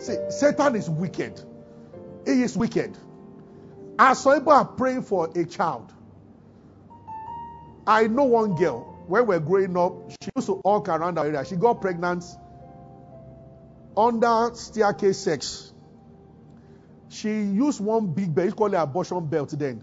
[0.00, 1.42] See, Satan is wicked.
[2.24, 2.96] He is wicked.
[3.98, 5.92] As some people are praying for a child,
[7.86, 11.22] I know one girl, when we were growing up, she used to walk around the
[11.22, 11.44] area.
[11.44, 12.24] She got pregnant
[13.94, 15.72] under staircase sex.
[17.10, 19.82] She used one big belt, called abortion belt then.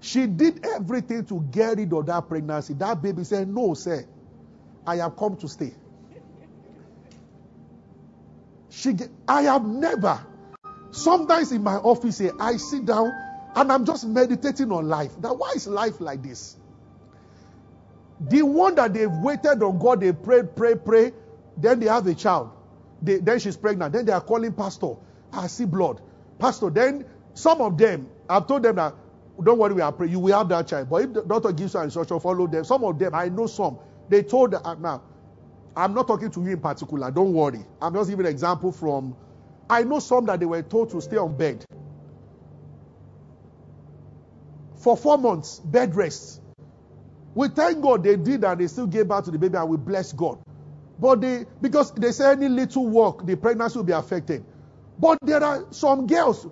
[0.00, 2.74] She did everything to get rid of that pregnancy.
[2.74, 4.04] That baby said, No, sir,
[4.84, 5.72] I have come to stay.
[8.72, 8.96] She,
[9.28, 10.18] I have never.
[10.90, 13.12] Sometimes in my office here, I sit down
[13.54, 15.12] and I'm just meditating on life.
[15.18, 16.56] Now, why is life like this?
[18.28, 21.12] The one that they've waited on God, they prayed, pray, pray,
[21.56, 22.50] then they have a child.
[23.02, 23.92] They, then she's pregnant.
[23.92, 24.94] Then they are calling pastor.
[25.32, 26.00] I see blood.
[26.38, 27.04] Pastor, then
[27.34, 28.94] some of them, I've told them that
[29.42, 30.12] don't worry, we are praying.
[30.12, 30.88] You will have that child.
[30.88, 32.64] But if the doctor gives you an instruction, follow them.
[32.64, 33.78] Some of them, I know some.
[34.08, 35.02] They told uh, now,
[35.76, 37.10] I'm not talking to you in particular.
[37.10, 37.60] Don't worry.
[37.82, 39.16] I'm just giving an example from.
[39.70, 41.64] I know some that they were told to stay on bed
[44.76, 46.40] for four months, bed rest.
[47.34, 49.76] We thank God they did and they still gave birth to the baby and we
[49.78, 50.38] bless God.
[51.00, 54.44] But they, because they say any little work, the pregnancy will be affected.
[54.98, 56.46] But there are some girls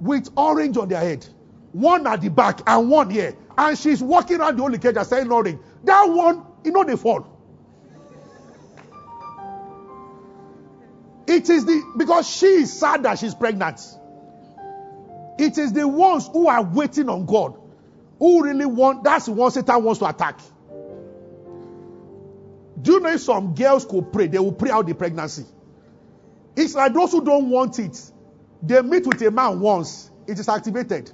[0.00, 1.26] with orange on their head,
[1.72, 5.06] one at the back and one here, and she's walking around the holy cage and
[5.06, 5.60] saying orange.
[5.84, 7.37] That one, you know, they fall.
[11.28, 13.80] It is the because she is sad that she's pregnant.
[15.38, 17.54] It is the ones who are waiting on God
[18.18, 20.40] who really want that's the one Satan wants to attack.
[22.80, 25.44] Do you know if some girls could pray, they will pray out the pregnancy?
[26.56, 28.00] It's like those who don't want it,
[28.62, 31.12] they meet with a man once, it is activated.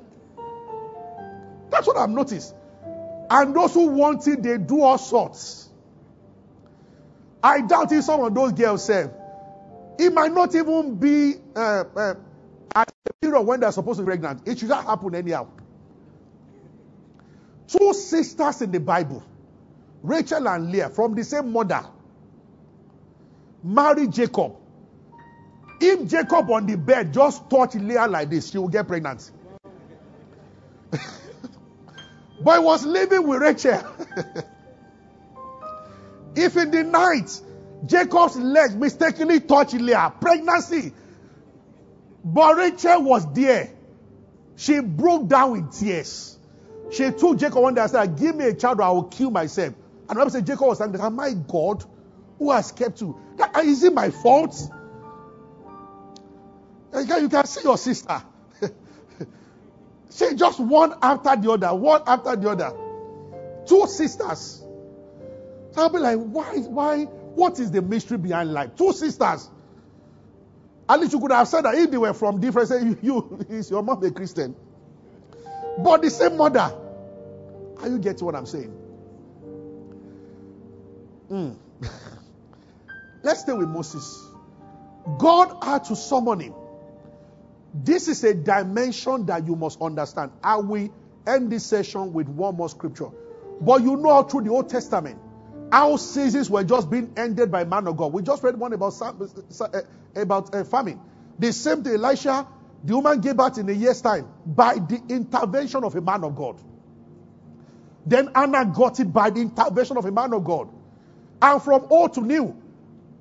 [1.71, 2.55] That's what I've noticed.
[3.29, 5.69] And those who want it, they do all sorts.
[7.43, 9.11] I doubt if some of those girls say,
[9.99, 12.15] it might not even be uh, uh,
[12.75, 14.47] at the period when they're supposed to be pregnant.
[14.47, 15.49] It should not happen anyhow.
[17.69, 19.23] Two sisters in the Bible,
[20.03, 21.85] Rachel and Leah, from the same mother,
[23.63, 24.57] married Jacob.
[25.81, 29.31] If Jacob on the bed just touch Leah like this, she will get pregnant.
[30.91, 33.81] but he was living with Rachel.
[36.37, 37.41] if in the night
[37.87, 40.93] Jacob's leg mistakenly touched Leah, pregnancy.
[42.25, 43.71] But Rachel was there.
[44.57, 46.39] She broke down in tears.
[46.91, 49.31] She told Jacob one day and said, Give me a child or I will kill
[49.31, 49.75] myself.
[50.09, 51.85] And Bible said Jacob was saying, Am I God
[52.39, 53.19] who has kept you?
[53.39, 54.57] Uh, is it my fault?
[56.95, 58.23] You can see your sister.
[60.11, 62.73] she just one after the other, one after the other.
[63.67, 64.63] Two sisters.
[65.73, 68.71] So I'll be like, why, why, what is the mystery behind life?
[68.77, 69.51] Two sisters.
[70.89, 73.71] At least you could have said that if they were from different, say, you, is
[73.71, 74.55] your mom a Christian?
[75.79, 76.73] But the same mother.
[77.81, 78.75] Are you getting what I'm saying?
[81.31, 81.57] Mm.
[83.23, 84.29] Let's stay with Moses.
[85.19, 86.55] God had to summon him.
[87.73, 90.31] This is a dimension that you must understand.
[90.43, 90.91] I will
[91.27, 93.09] end this session with one more scripture.
[93.61, 95.19] But you know through the Old Testament,
[95.75, 98.13] how seasons were just being ended by man of God.
[98.13, 99.81] We just read one about eh,
[100.15, 101.01] about uh, famine.
[101.41, 102.47] The same to Elisha,
[102.85, 106.37] the woman gave birth in a year's time by the intervention of a man of
[106.37, 106.61] God.
[108.07, 110.69] Then Hannah got it by the intervention of a man of God.
[111.43, 112.57] And from old to new,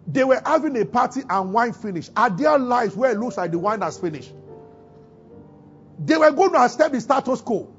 [0.06, 2.12] they were having a party and wine finished.
[2.16, 4.32] Are their lives where it looks like the wine has finished?
[5.98, 7.74] They were going to accept the status quo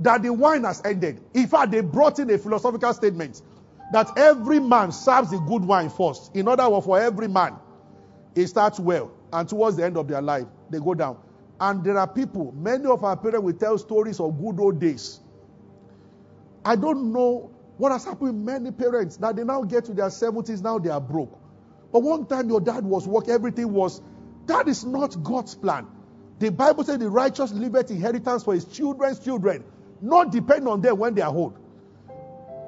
[0.00, 1.22] that the wine has ended.
[1.32, 3.40] In fact, they brought in a philosophical statement
[3.92, 6.34] that every man serves the good wine first.
[6.34, 7.56] In other words, for every man,
[8.34, 11.18] it starts well, and towards the end of their life, they go down.
[11.60, 15.20] And there are people, many of our parents will tell stories of good old days.
[16.64, 20.08] I don't know what has happened with many parents that they now get to their
[20.08, 21.38] 70s, now they are broke.
[21.92, 24.00] But one time your dad was working, everything was.
[24.46, 25.86] That is not God's plan.
[26.38, 29.64] The Bible says the righteous leaveth inheritance for his children's children,
[30.00, 31.58] not depend on them when they are old.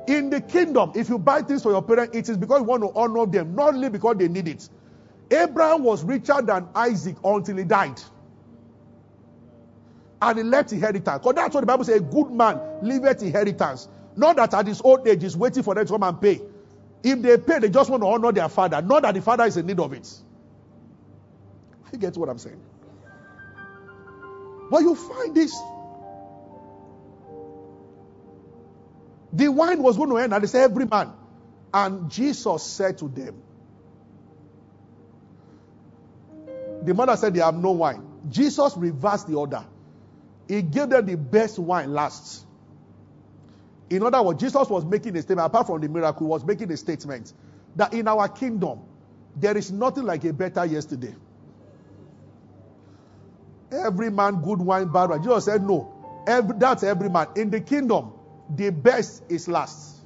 [0.06, 2.82] In the kingdom, if you buy things for your parents, it is because you want
[2.82, 4.68] to honor them, not only because they need it.
[5.30, 8.00] Abraham was richer than Isaac until he died.
[10.20, 11.18] And he left inheritance.
[11.18, 13.88] Because that's what the Bible says a good man leaveth inheritance.
[14.14, 16.40] Not that at his old age he's waiting for them to come and pay.
[17.02, 18.80] If they pay, they just want to honor their father.
[18.82, 20.08] Not that the father is in need of it.
[21.92, 22.60] You get what I'm saying?
[24.70, 25.54] But you find this
[29.32, 31.12] The wine was going to end, and they said, Every man.
[31.72, 33.42] And Jesus said to them,
[36.82, 38.06] The mother said, They have no wine.
[38.28, 39.64] Jesus reversed the order.
[40.48, 42.44] He gave them the best wine last.
[43.88, 46.76] In other words, Jesus was making a statement, apart from the miracle, was making a
[46.76, 47.32] statement
[47.76, 48.80] that in our kingdom,
[49.36, 51.14] there is nothing like a better yesterday.
[53.70, 55.22] Every man, good wine, bad wine.
[55.22, 56.24] Jesus said, No.
[56.26, 57.28] Every, that's every man.
[57.36, 58.12] In the kingdom,
[58.48, 59.96] the best is last.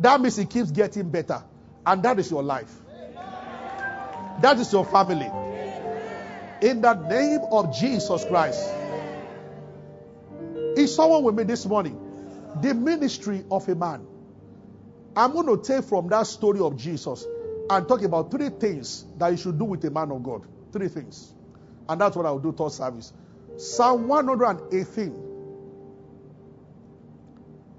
[0.00, 1.42] That means it keeps getting better.
[1.86, 2.72] And that is your life.
[4.40, 5.30] That is your family.
[6.62, 8.70] In the name of Jesus Christ.
[10.76, 11.98] Is someone with me this morning?
[12.62, 14.06] The ministry of a man.
[15.16, 17.26] I'm going to take from that story of Jesus
[17.68, 20.46] and talk about three things that you should do with a man of God.
[20.72, 21.34] Three things.
[21.88, 23.12] And that's what I will do third service.
[23.56, 25.29] Psalm 118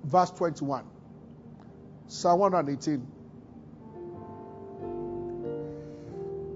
[0.03, 0.85] verse 21.
[2.07, 3.07] Psalm 118.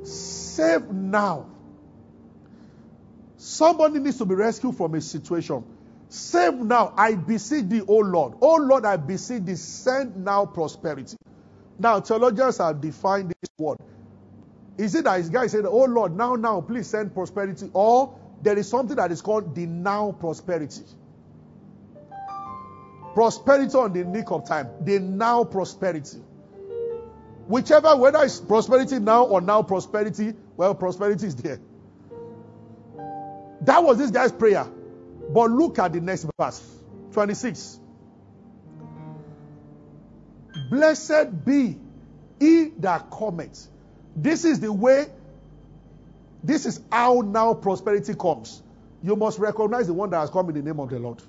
[0.04, 1.48] Save now.
[3.38, 5.64] Somebody needs to be rescued from a situation.
[6.10, 8.36] Save now, I beseech thee, O Lord.
[8.41, 11.18] O Lord, I beseech thee, send now prosperity.
[11.78, 13.78] Now, theologians have defined this word.
[14.78, 17.70] Is it that this guy said, Oh Lord, now, now, please send prosperity?
[17.74, 20.84] Or there is something that is called the now prosperity.
[23.16, 24.70] Prosperity on the nick of time.
[24.82, 26.20] The now prosperity.
[27.47, 31.61] Whichever, whether it's prosperity now or now prosperity, well, prosperity is there.
[33.61, 34.68] That was this guy's prayer.
[35.30, 36.61] But look at the next verse
[37.13, 37.80] 26.
[40.70, 41.78] Blessed be
[42.39, 43.68] he that cometh.
[44.13, 45.07] This is the way,
[46.43, 48.61] this is how now prosperity comes.
[49.01, 51.22] You must recognize the one that has come in the name of the Lord.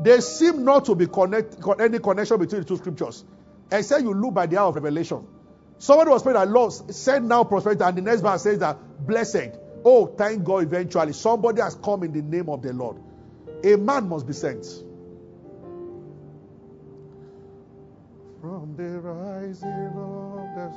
[0.00, 3.24] There seem not to be connect, any connection between the two scriptures,
[3.70, 5.26] except you look by the hour of revelation.
[5.78, 9.58] Somebody was praying that Lord send now prosperity, and the next verse says that blessed.
[9.84, 12.96] Oh, thank God, eventually somebody has come in the name of the Lord.
[13.64, 14.64] A man must be sent.
[18.40, 20.72] From the rising of the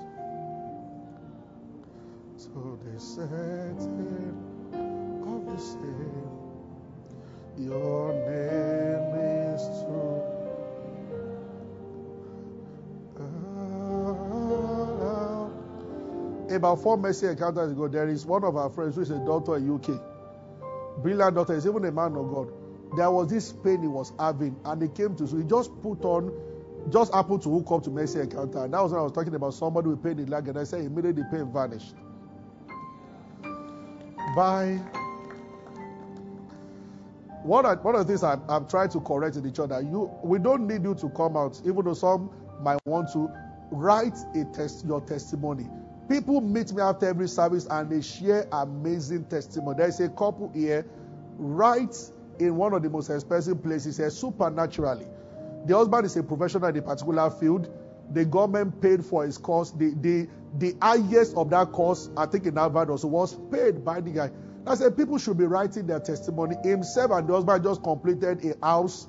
[2.42, 4.34] to the setting
[5.24, 6.31] of the same,
[7.58, 9.16] your name
[9.54, 10.22] is true.
[13.20, 13.32] Ah,
[16.56, 19.58] about four mercy encounters ago, there is one of our friends who is a doctor
[19.58, 20.00] in UK.
[21.02, 22.52] Brilliant doctor, is even a man of God.
[22.98, 26.04] There was this pain he was having, and he came to so he just put
[26.04, 26.32] on,
[26.90, 28.66] just happened to hook up to mercy encounter.
[28.66, 30.64] And that was when I was talking about somebody with pain in leg, and I
[30.64, 31.96] said immediately the pain vanished.
[34.36, 34.80] By
[37.44, 40.12] one of, one of the things I'm, I'm trying to correct in each other, you
[40.24, 42.32] we don't need you to come out, even though some
[42.62, 43.30] might want to
[43.72, 45.68] write a test your testimony.
[46.10, 49.78] People meet me after every service and they share amazing testimony.
[49.78, 50.86] There's a couple here,
[51.38, 51.96] right
[52.40, 55.08] in one of the most expensive places, here, supernaturally.
[55.66, 57.70] The husband is a professional in a particular field.
[58.14, 59.72] The government paid for his course.
[59.72, 60.28] The, the,
[60.58, 64.32] the highest of that course, I think in Harvard also, was paid by the guy.
[64.68, 66.56] I said people should be writing their testimony.
[66.64, 69.08] Himself and the husband just completed a house.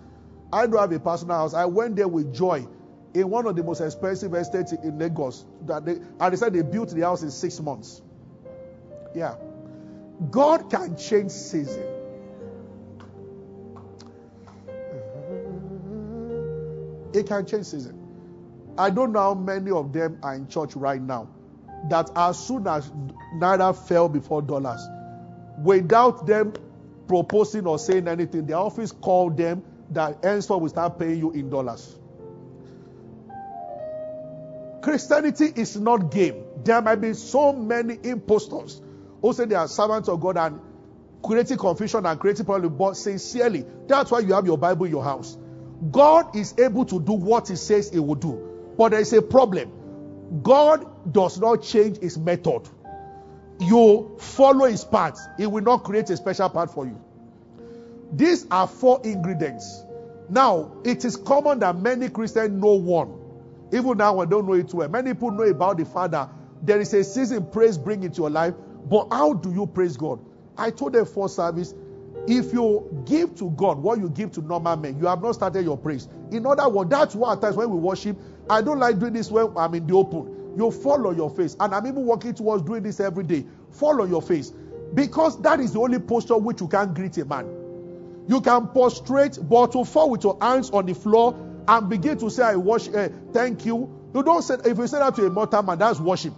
[0.52, 1.54] I don't have a personal house.
[1.54, 2.66] I went there with joy
[3.14, 5.44] in one of the most expensive estates in Lagos.
[5.66, 8.02] That they, and they said they built the house in six months.
[9.14, 9.36] Yeah.
[10.30, 11.84] God can change season.
[17.12, 17.98] It can change season.
[18.78, 21.28] I don't know how many of them are in church right now
[21.90, 22.90] that as soon as
[23.34, 24.80] Naira fell before dollars,
[25.62, 26.52] without them
[27.08, 31.50] proposing or saying anything, the office called them that henceforth will start paying you in
[31.50, 31.96] dollars.
[34.82, 36.42] Christianity is not game.
[36.64, 38.82] There might be so many impostors
[39.20, 40.60] who say they are servants of God and
[41.22, 45.04] creating confusion and creating problems, but sincerely, that's why you have your Bible in your
[45.04, 45.38] house.
[45.90, 48.74] God is able to do what He says He will do.
[48.76, 49.70] But there is a problem.
[50.42, 52.68] God does not change His method.
[53.66, 57.00] You follow His path, He will not create a special path for you.
[58.12, 59.84] These are four ingredients.
[60.28, 63.18] Now, it is common that many Christians know one.
[63.72, 64.88] Even now, I don't know it well.
[64.88, 66.28] Many people know about the Father.
[66.62, 68.54] There is a season praise bring into your life,
[68.88, 70.20] but how do you praise God?
[70.56, 71.74] I told them for service,
[72.26, 75.64] if you give to God what you give to normal men, you have not started
[75.64, 76.08] your praise.
[76.30, 78.16] In other words, that's why at times when we worship,
[78.48, 80.41] I don't like doing this when I'm in the open.
[80.56, 81.56] You fall on your face.
[81.58, 83.44] And I'm even working towards doing this every day.
[83.72, 84.52] Fall on your face.
[84.94, 87.46] Because that is the only posture which you can greet a man.
[88.28, 91.34] You can prostrate, but to fall with your hands on the floor
[91.66, 94.10] and begin to say, I worship, uh, thank you.
[94.14, 96.34] You don't say, if you say that to a mortal man, that's worship.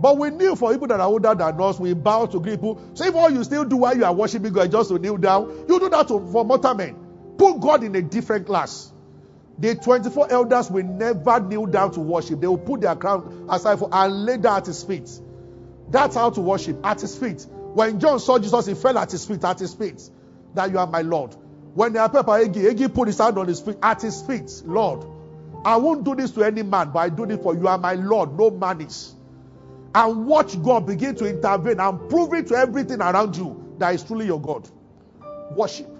[0.00, 2.82] But we kneel for people that are older than us, we bow to greet people.
[2.94, 5.66] So if all you still do while you are worshiping God just to kneel down,
[5.68, 6.96] you do that to, for mortal men.
[7.38, 8.91] Put God in a different class.
[9.58, 12.40] The 24 elders will never kneel down to worship.
[12.40, 15.10] They will put their crown aside for and lay down at his feet.
[15.90, 17.46] That's how to worship at his feet.
[17.74, 20.02] When John saw Jesus, he fell at his feet, at his feet.
[20.54, 21.36] That you are my Lord.
[21.74, 25.06] When are Papa Egi, Egi put his hand on his feet, at his feet, Lord.
[25.64, 27.68] I won't do this to any man, but I do this for you.
[27.68, 28.36] are my Lord.
[28.36, 29.14] No man is.
[29.94, 34.02] And watch God begin to intervene and prove it to everything around you that is
[34.02, 34.68] truly your God.
[35.52, 35.91] Worship.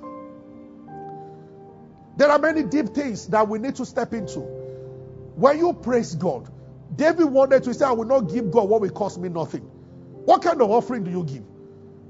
[2.17, 4.41] There are many deep things that we need to step into.
[4.41, 6.51] When you praise God,
[6.95, 9.63] David wanted to say, I will not give God what will cost me nothing.
[9.63, 11.45] What kind of offering do you give?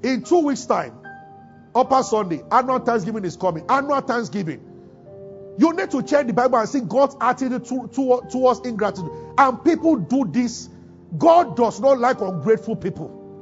[0.03, 0.99] In two weeks' time,
[1.75, 3.65] Upper Sunday, annual Thanksgiving is coming.
[3.69, 4.61] Annual Thanksgiving.
[5.59, 9.11] You need to check the Bible and see God's attitude to, to, towards ingratitude.
[9.39, 10.69] And people do this.
[11.17, 13.33] God does not like ungrateful people.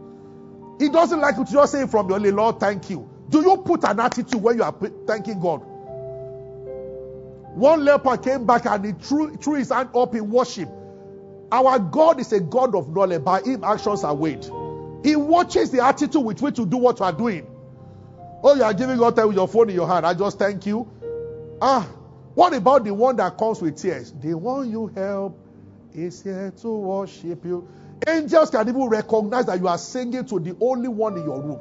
[0.78, 3.08] He doesn't like you to just say from your Lord, thank you.
[3.28, 4.74] Do you put an attitude when you are
[5.06, 5.64] thanking God?
[7.54, 10.68] One leper came back and he threw, threw his hand up in worship.
[11.52, 13.24] Our God is a God of knowledge.
[13.24, 14.44] By him, actions are weighed.
[15.02, 17.46] He watches the attitude with which you do what you are doing.
[18.42, 20.06] Oh, you are giving God time with your phone in your hand.
[20.06, 20.88] I just thank you.
[21.60, 21.86] Ah,
[22.34, 24.12] what about the one that comes with tears?
[24.12, 25.38] The one you help
[25.92, 27.68] is here to worship you.
[28.06, 31.60] Angels can even recognize that you are singing to the only one in your room.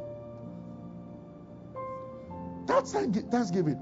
[2.66, 3.76] That's thanksgiving.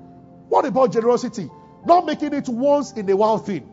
[0.50, 1.50] What about generosity?
[1.86, 3.70] Not making it once in a while thing.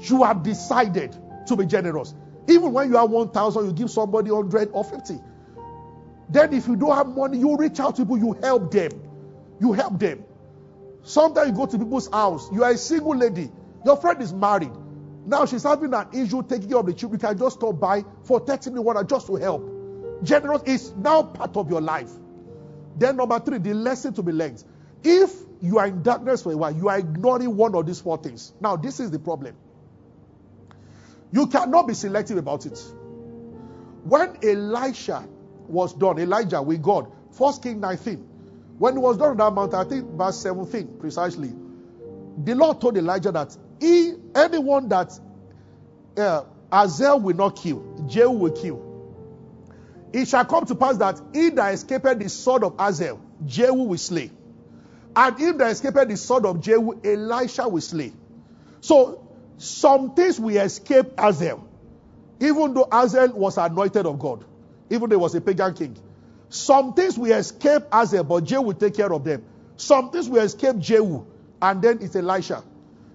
[0.00, 2.14] You have decided to be generous.
[2.48, 5.20] Even when you have 1,000, you give somebody 100 or 50.
[6.30, 8.90] Then, if you don't have money, you reach out to people, you help them.
[9.60, 10.24] You help them.
[11.02, 13.50] Sometimes you go to people's house, you are a single lady,
[13.84, 14.72] your friend is married.
[15.26, 17.20] Now she's having an issue taking care of the children.
[17.20, 19.62] You can just stop by for 30 minutes just to help.
[20.22, 22.10] Generous is now part of your life.
[22.96, 24.62] Then, number three, the lesson to be learned.
[25.02, 28.18] If you are in darkness for a while, you are ignoring one of these four
[28.18, 28.52] things.
[28.60, 29.54] Now, this is the problem.
[31.32, 32.78] You cannot be selective about it.
[34.04, 35.28] When Elisha
[35.68, 38.16] was done, Elijah with God, First King 19,
[38.78, 41.52] when he was done on that mountain, I think verse 17 precisely,
[42.42, 45.12] the Lord told Elijah that he, anyone that
[46.16, 48.86] uh, Hazael will not kill, Jehu will kill.
[50.12, 53.98] It shall come to pass that he that escaped the sword of Hazael, Jehu will
[53.98, 54.30] slay.
[55.16, 58.12] And him that escaped the sword of Jehu, Elisha will slay.
[58.80, 59.26] So
[59.58, 61.66] some things we escape Hazael,
[62.40, 64.44] even though Hazael was anointed of God,
[64.88, 65.96] even though he was a pagan king.
[66.48, 69.44] Some things we escape Hazael, but Jehu will take care of them.
[69.76, 71.24] Some things we escape Jehu,
[71.60, 72.64] and then it's Elisha.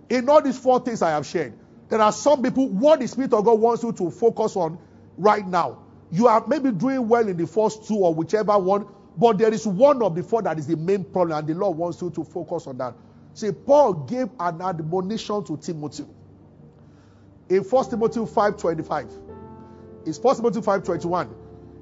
[0.09, 1.53] In all these four things I have shared,
[1.89, 4.77] there are some people, what the Spirit of God wants you to focus on
[5.17, 5.79] right now.
[6.11, 8.87] You are maybe doing well in the first two or whichever one,
[9.17, 11.77] but there is one of the four that is the main problem, and the Lord
[11.77, 12.95] wants you to focus on that.
[13.33, 16.05] See, Paul gave an admonition to Timothy
[17.49, 20.05] in 1 Timothy 5.25.
[20.05, 21.29] It's 1 Timothy 5.21.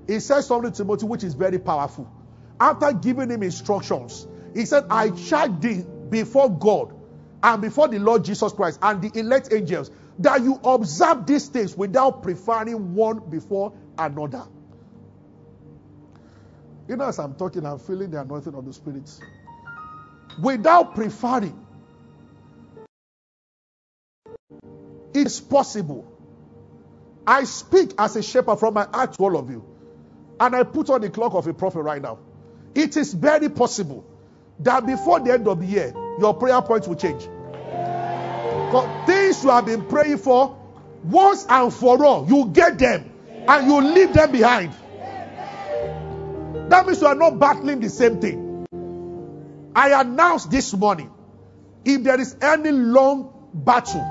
[0.08, 2.10] He says something to Timothy which is very powerful.
[2.60, 6.94] After giving him instructions, he said, I charge thee before God
[7.42, 11.76] and before the Lord Jesus Christ and the elect angels that you observe these things
[11.76, 14.44] without preferring one before another.
[16.88, 19.10] You know, as I'm talking, I'm feeling the anointing of the Spirit.
[20.42, 21.64] Without preferring
[25.14, 26.12] It's possible.
[27.26, 29.64] I speak as a shepherd from my heart to all of you.
[30.40, 32.20] And I put on the clock of a prophet right now.
[32.76, 34.04] It is very possible
[34.60, 37.22] that before the end of the year, your prayer points will change.
[37.22, 40.58] Because things you have been praying for,
[41.04, 44.74] once and for all, you get them and you leave them behind.
[46.74, 48.66] That means you are not battling the same thing.
[49.76, 51.12] I announced this morning
[51.86, 54.02] if there is any long battle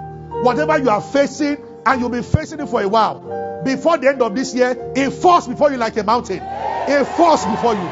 [0.43, 1.57] Whatever you are facing,
[1.87, 3.63] and you'll be facing it for a while.
[3.65, 6.41] Before the end of this year, it falls before you like a mountain.
[6.43, 7.89] It falls before you.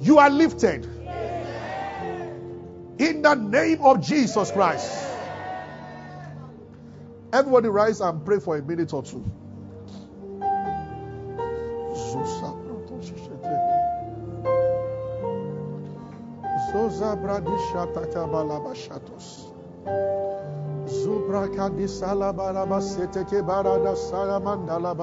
[0.00, 0.84] You are lifted.
[2.98, 5.06] In the name of Jesus Christ.
[7.32, 9.24] Everybody rise and pray for a minute or two.
[16.72, 19.50] Soza bradisha takabalabashatos.
[20.86, 24.94] Zubraka di salabaraba seteke barada salamandala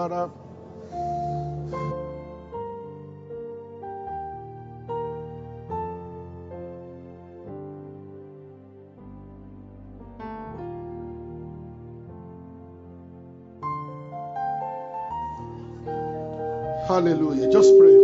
[16.97, 17.51] Hallelujah.
[17.51, 17.95] Just pray.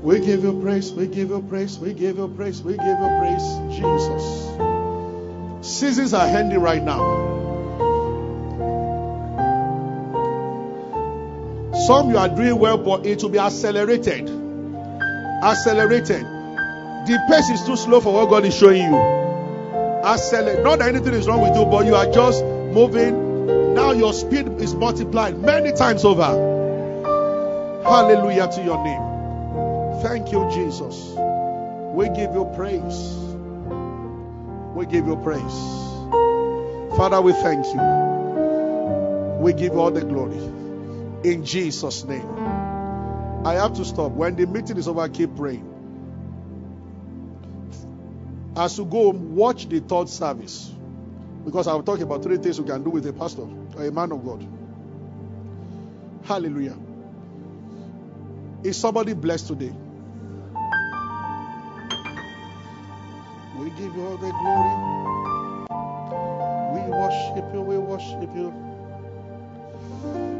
[0.00, 3.16] We give you praise, we give you praise, we give you praise, we give you
[3.18, 3.42] praise,
[3.76, 4.46] Jesus.
[5.60, 7.02] Seasons are handy right now.
[11.88, 14.30] Some you are doing well, but it will be accelerated.
[15.42, 16.22] Accelerated.
[16.22, 18.96] The pace is too slow for what God is showing you.
[20.04, 20.62] Accelerate.
[20.62, 23.74] Not that anything is wrong with you, but you are just moving.
[23.74, 26.55] Now your speed is multiplied many times over.
[27.86, 30.02] Hallelujah to your name.
[30.02, 31.14] Thank you, Jesus.
[31.94, 33.14] We give you praise.
[34.74, 35.58] We give you praise.
[36.96, 37.80] Father, we thank you.
[39.40, 40.38] We give all the glory.
[41.22, 42.28] In Jesus' name.
[43.46, 44.10] I have to stop.
[44.10, 45.72] When the meeting is over, keep praying.
[48.56, 50.72] As you go home, watch the third service.
[51.44, 54.10] Because I'll talk about three things you can do with a pastor or a man
[54.10, 54.44] of God.
[56.24, 56.76] Hallelujah.
[58.62, 59.72] Is somebody blessed today?
[63.58, 64.76] We give you all the glory.
[66.74, 67.60] We worship you.
[67.62, 68.52] We worship you.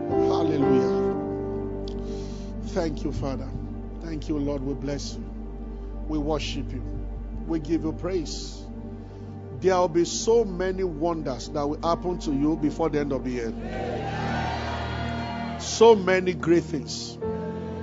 [0.09, 1.14] Hallelujah.
[2.69, 3.49] Thank you, Father.
[4.03, 4.62] Thank you, Lord.
[4.62, 5.25] We bless you.
[6.09, 6.83] We worship you.
[7.47, 8.62] We give you praise.
[9.61, 13.25] There will be so many wonders that will happen to you before the end of
[13.25, 13.53] the year.
[15.61, 17.19] So many great things.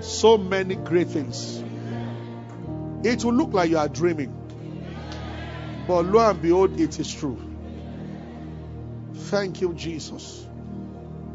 [0.04, 1.64] So many great things.
[3.04, 4.32] It will look like you are dreaming.
[5.88, 7.42] But lo and behold, it is true.
[9.14, 10.46] Thank you, Jesus.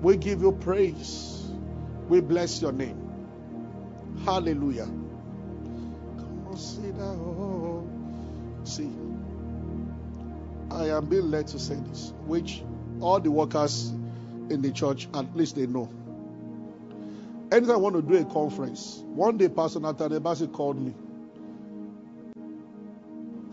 [0.03, 1.51] We give you praise.
[2.09, 2.97] We bless your name.
[4.25, 4.89] Hallelujah.
[6.47, 7.15] Consider
[8.65, 8.91] See,
[10.71, 12.63] I am being led to say this, which
[13.01, 13.89] all the workers
[14.51, 15.89] in the church, at least they know.
[17.51, 20.95] Anytime I want to do a conference, one day Pastor Nathaniel Bassey called me.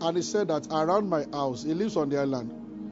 [0.02, 2.90] And he said that around my house, he lives on the island.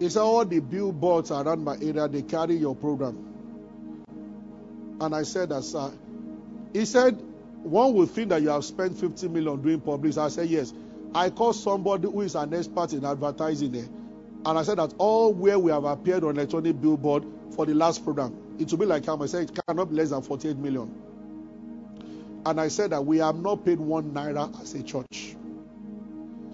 [0.00, 4.16] He said all the billboards around my area, they carry your program.
[5.00, 5.92] And I said that, sir.
[6.72, 7.12] He said,
[7.62, 10.18] one would think that you have spent 50 million doing public.
[10.18, 10.72] I said, yes.
[11.14, 13.86] I called somebody who is an expert in advertising there.
[14.44, 17.24] And I said that all where we have appeared on electronic billboard
[17.54, 20.10] for the last program, it will be like how I said it cannot be less
[20.10, 20.94] than 48 million.
[22.46, 25.36] And I said that we have not paid one naira as a church.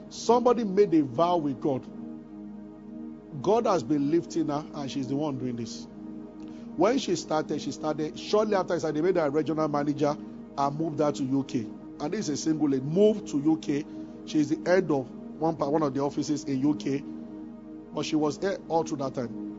[0.09, 1.85] Somebody made a vow with God.
[3.43, 5.87] God has been lifting her, and she's the one doing this.
[6.77, 10.17] When she started, she started shortly after I said they made her a regional manager
[10.59, 11.67] and moved her to UK.
[12.01, 12.85] And this is a single lady.
[12.85, 13.85] Moved to UK
[14.31, 17.03] she is the head of one one of the offices in UK,
[17.95, 19.50] but she was there all through that time.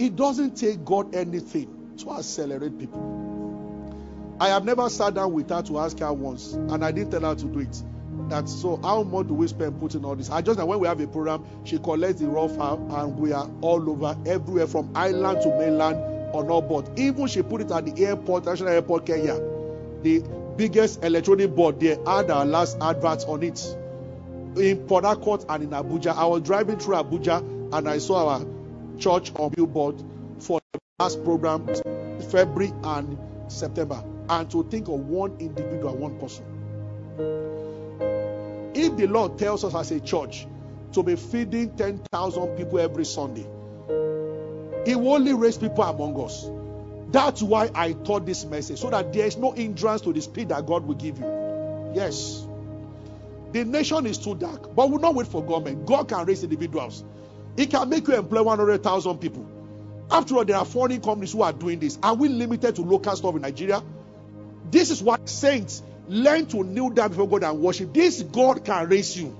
[0.00, 4.36] It doesn't take God anything to accelerate people.
[4.40, 7.20] I have never sat down with her to ask her once, and I didn't tell
[7.20, 7.82] her to do it.
[8.30, 10.30] That so how much do we spend putting all this?
[10.30, 13.32] I just know when we have a program, she collects the raw file, and we
[13.34, 15.96] are all over everywhere from island to mainland
[16.34, 16.98] on all board.
[16.98, 19.38] Even she put it at the airport, National Airport, Kenya.
[20.02, 20.20] The
[20.56, 23.76] biggest electronic board there had our last advert on it
[24.56, 26.16] in Port Harcourt and in Abuja.
[26.16, 28.46] I was driving through Abuja and I saw our
[29.00, 30.02] church on billboard
[30.38, 31.66] for the last program,
[32.30, 34.04] February and September.
[34.28, 36.44] And to think of one individual, one person.
[38.74, 40.46] If the Lord tells us as a church
[40.92, 43.46] to be feeding 10,000 people every Sunday,
[44.86, 46.48] He will only raise people among us.
[47.10, 50.50] That's why I taught this message so that there is no hindrance to the speed
[50.50, 51.24] that God will give you.
[51.92, 52.46] Yes.
[53.50, 55.86] The nation is too dark, but we'll not wait for government.
[55.86, 57.02] God can raise individuals.
[57.56, 59.46] He can make you employ 100,000 people.
[60.10, 61.98] After all, there are foreign companies who are doing this.
[62.02, 63.82] Are we limited to local stuff in Nigeria?
[64.70, 67.92] This is what saints learn to kneel down before God and worship.
[67.92, 69.36] This God can raise you.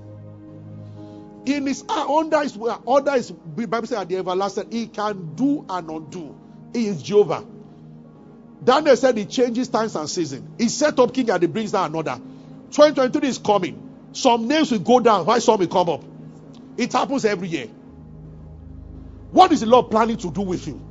[1.45, 5.35] In his uh, under his uh, under his Bible says at the everlasting, he can
[5.35, 6.35] do and undo.
[6.71, 7.43] He is Jehovah.
[8.63, 10.53] Daniel said he changes times and season.
[10.57, 12.21] He set up king and he brings down another.
[12.71, 13.89] 2023 is coming.
[14.13, 16.03] Some names will go down while some will come up.
[16.77, 17.67] It happens every year.
[19.31, 20.81] What is the Lord planning to do with you?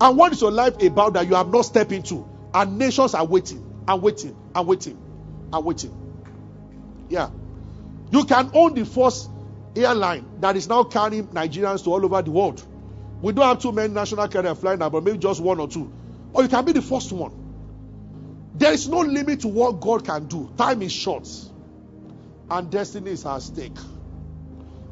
[0.00, 2.28] And what is your life about that you have not stepped into?
[2.52, 4.98] And nations are waiting and waiting and waiting
[5.52, 6.06] and waiting.
[7.08, 7.30] Yeah.
[8.10, 9.30] You can own the first
[9.74, 12.64] airline that is now carrying Nigerians to all over the world.
[13.22, 15.92] We don't have too many national carriers flying now, but maybe just one or two.
[16.32, 17.32] Or you can be the first one.
[18.54, 20.50] There is no limit to what God can do.
[20.56, 21.28] Time is short.
[22.50, 23.76] And destiny is at stake.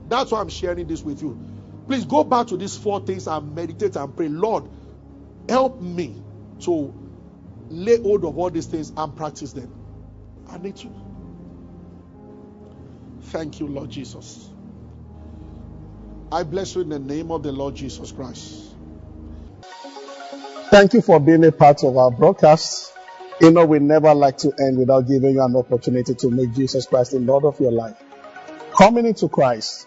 [0.09, 1.39] That's why I'm sharing this with you.
[1.87, 4.29] Please go back to these four things and meditate and pray.
[4.29, 4.65] Lord,
[5.49, 6.23] help me
[6.61, 6.95] to
[7.69, 9.73] lay hold of all these things and practice them.
[10.51, 10.91] I need to.
[13.21, 14.51] Thank you, Lord Jesus.
[16.33, 18.75] I bless you in the name of the Lord Jesus Christ.
[20.71, 22.93] Thank you for being a part of our broadcast.
[23.41, 26.87] You know, we never like to end without giving you an opportunity to make Jesus
[26.87, 27.97] Christ the Lord of your life.
[28.77, 29.87] Coming into Christ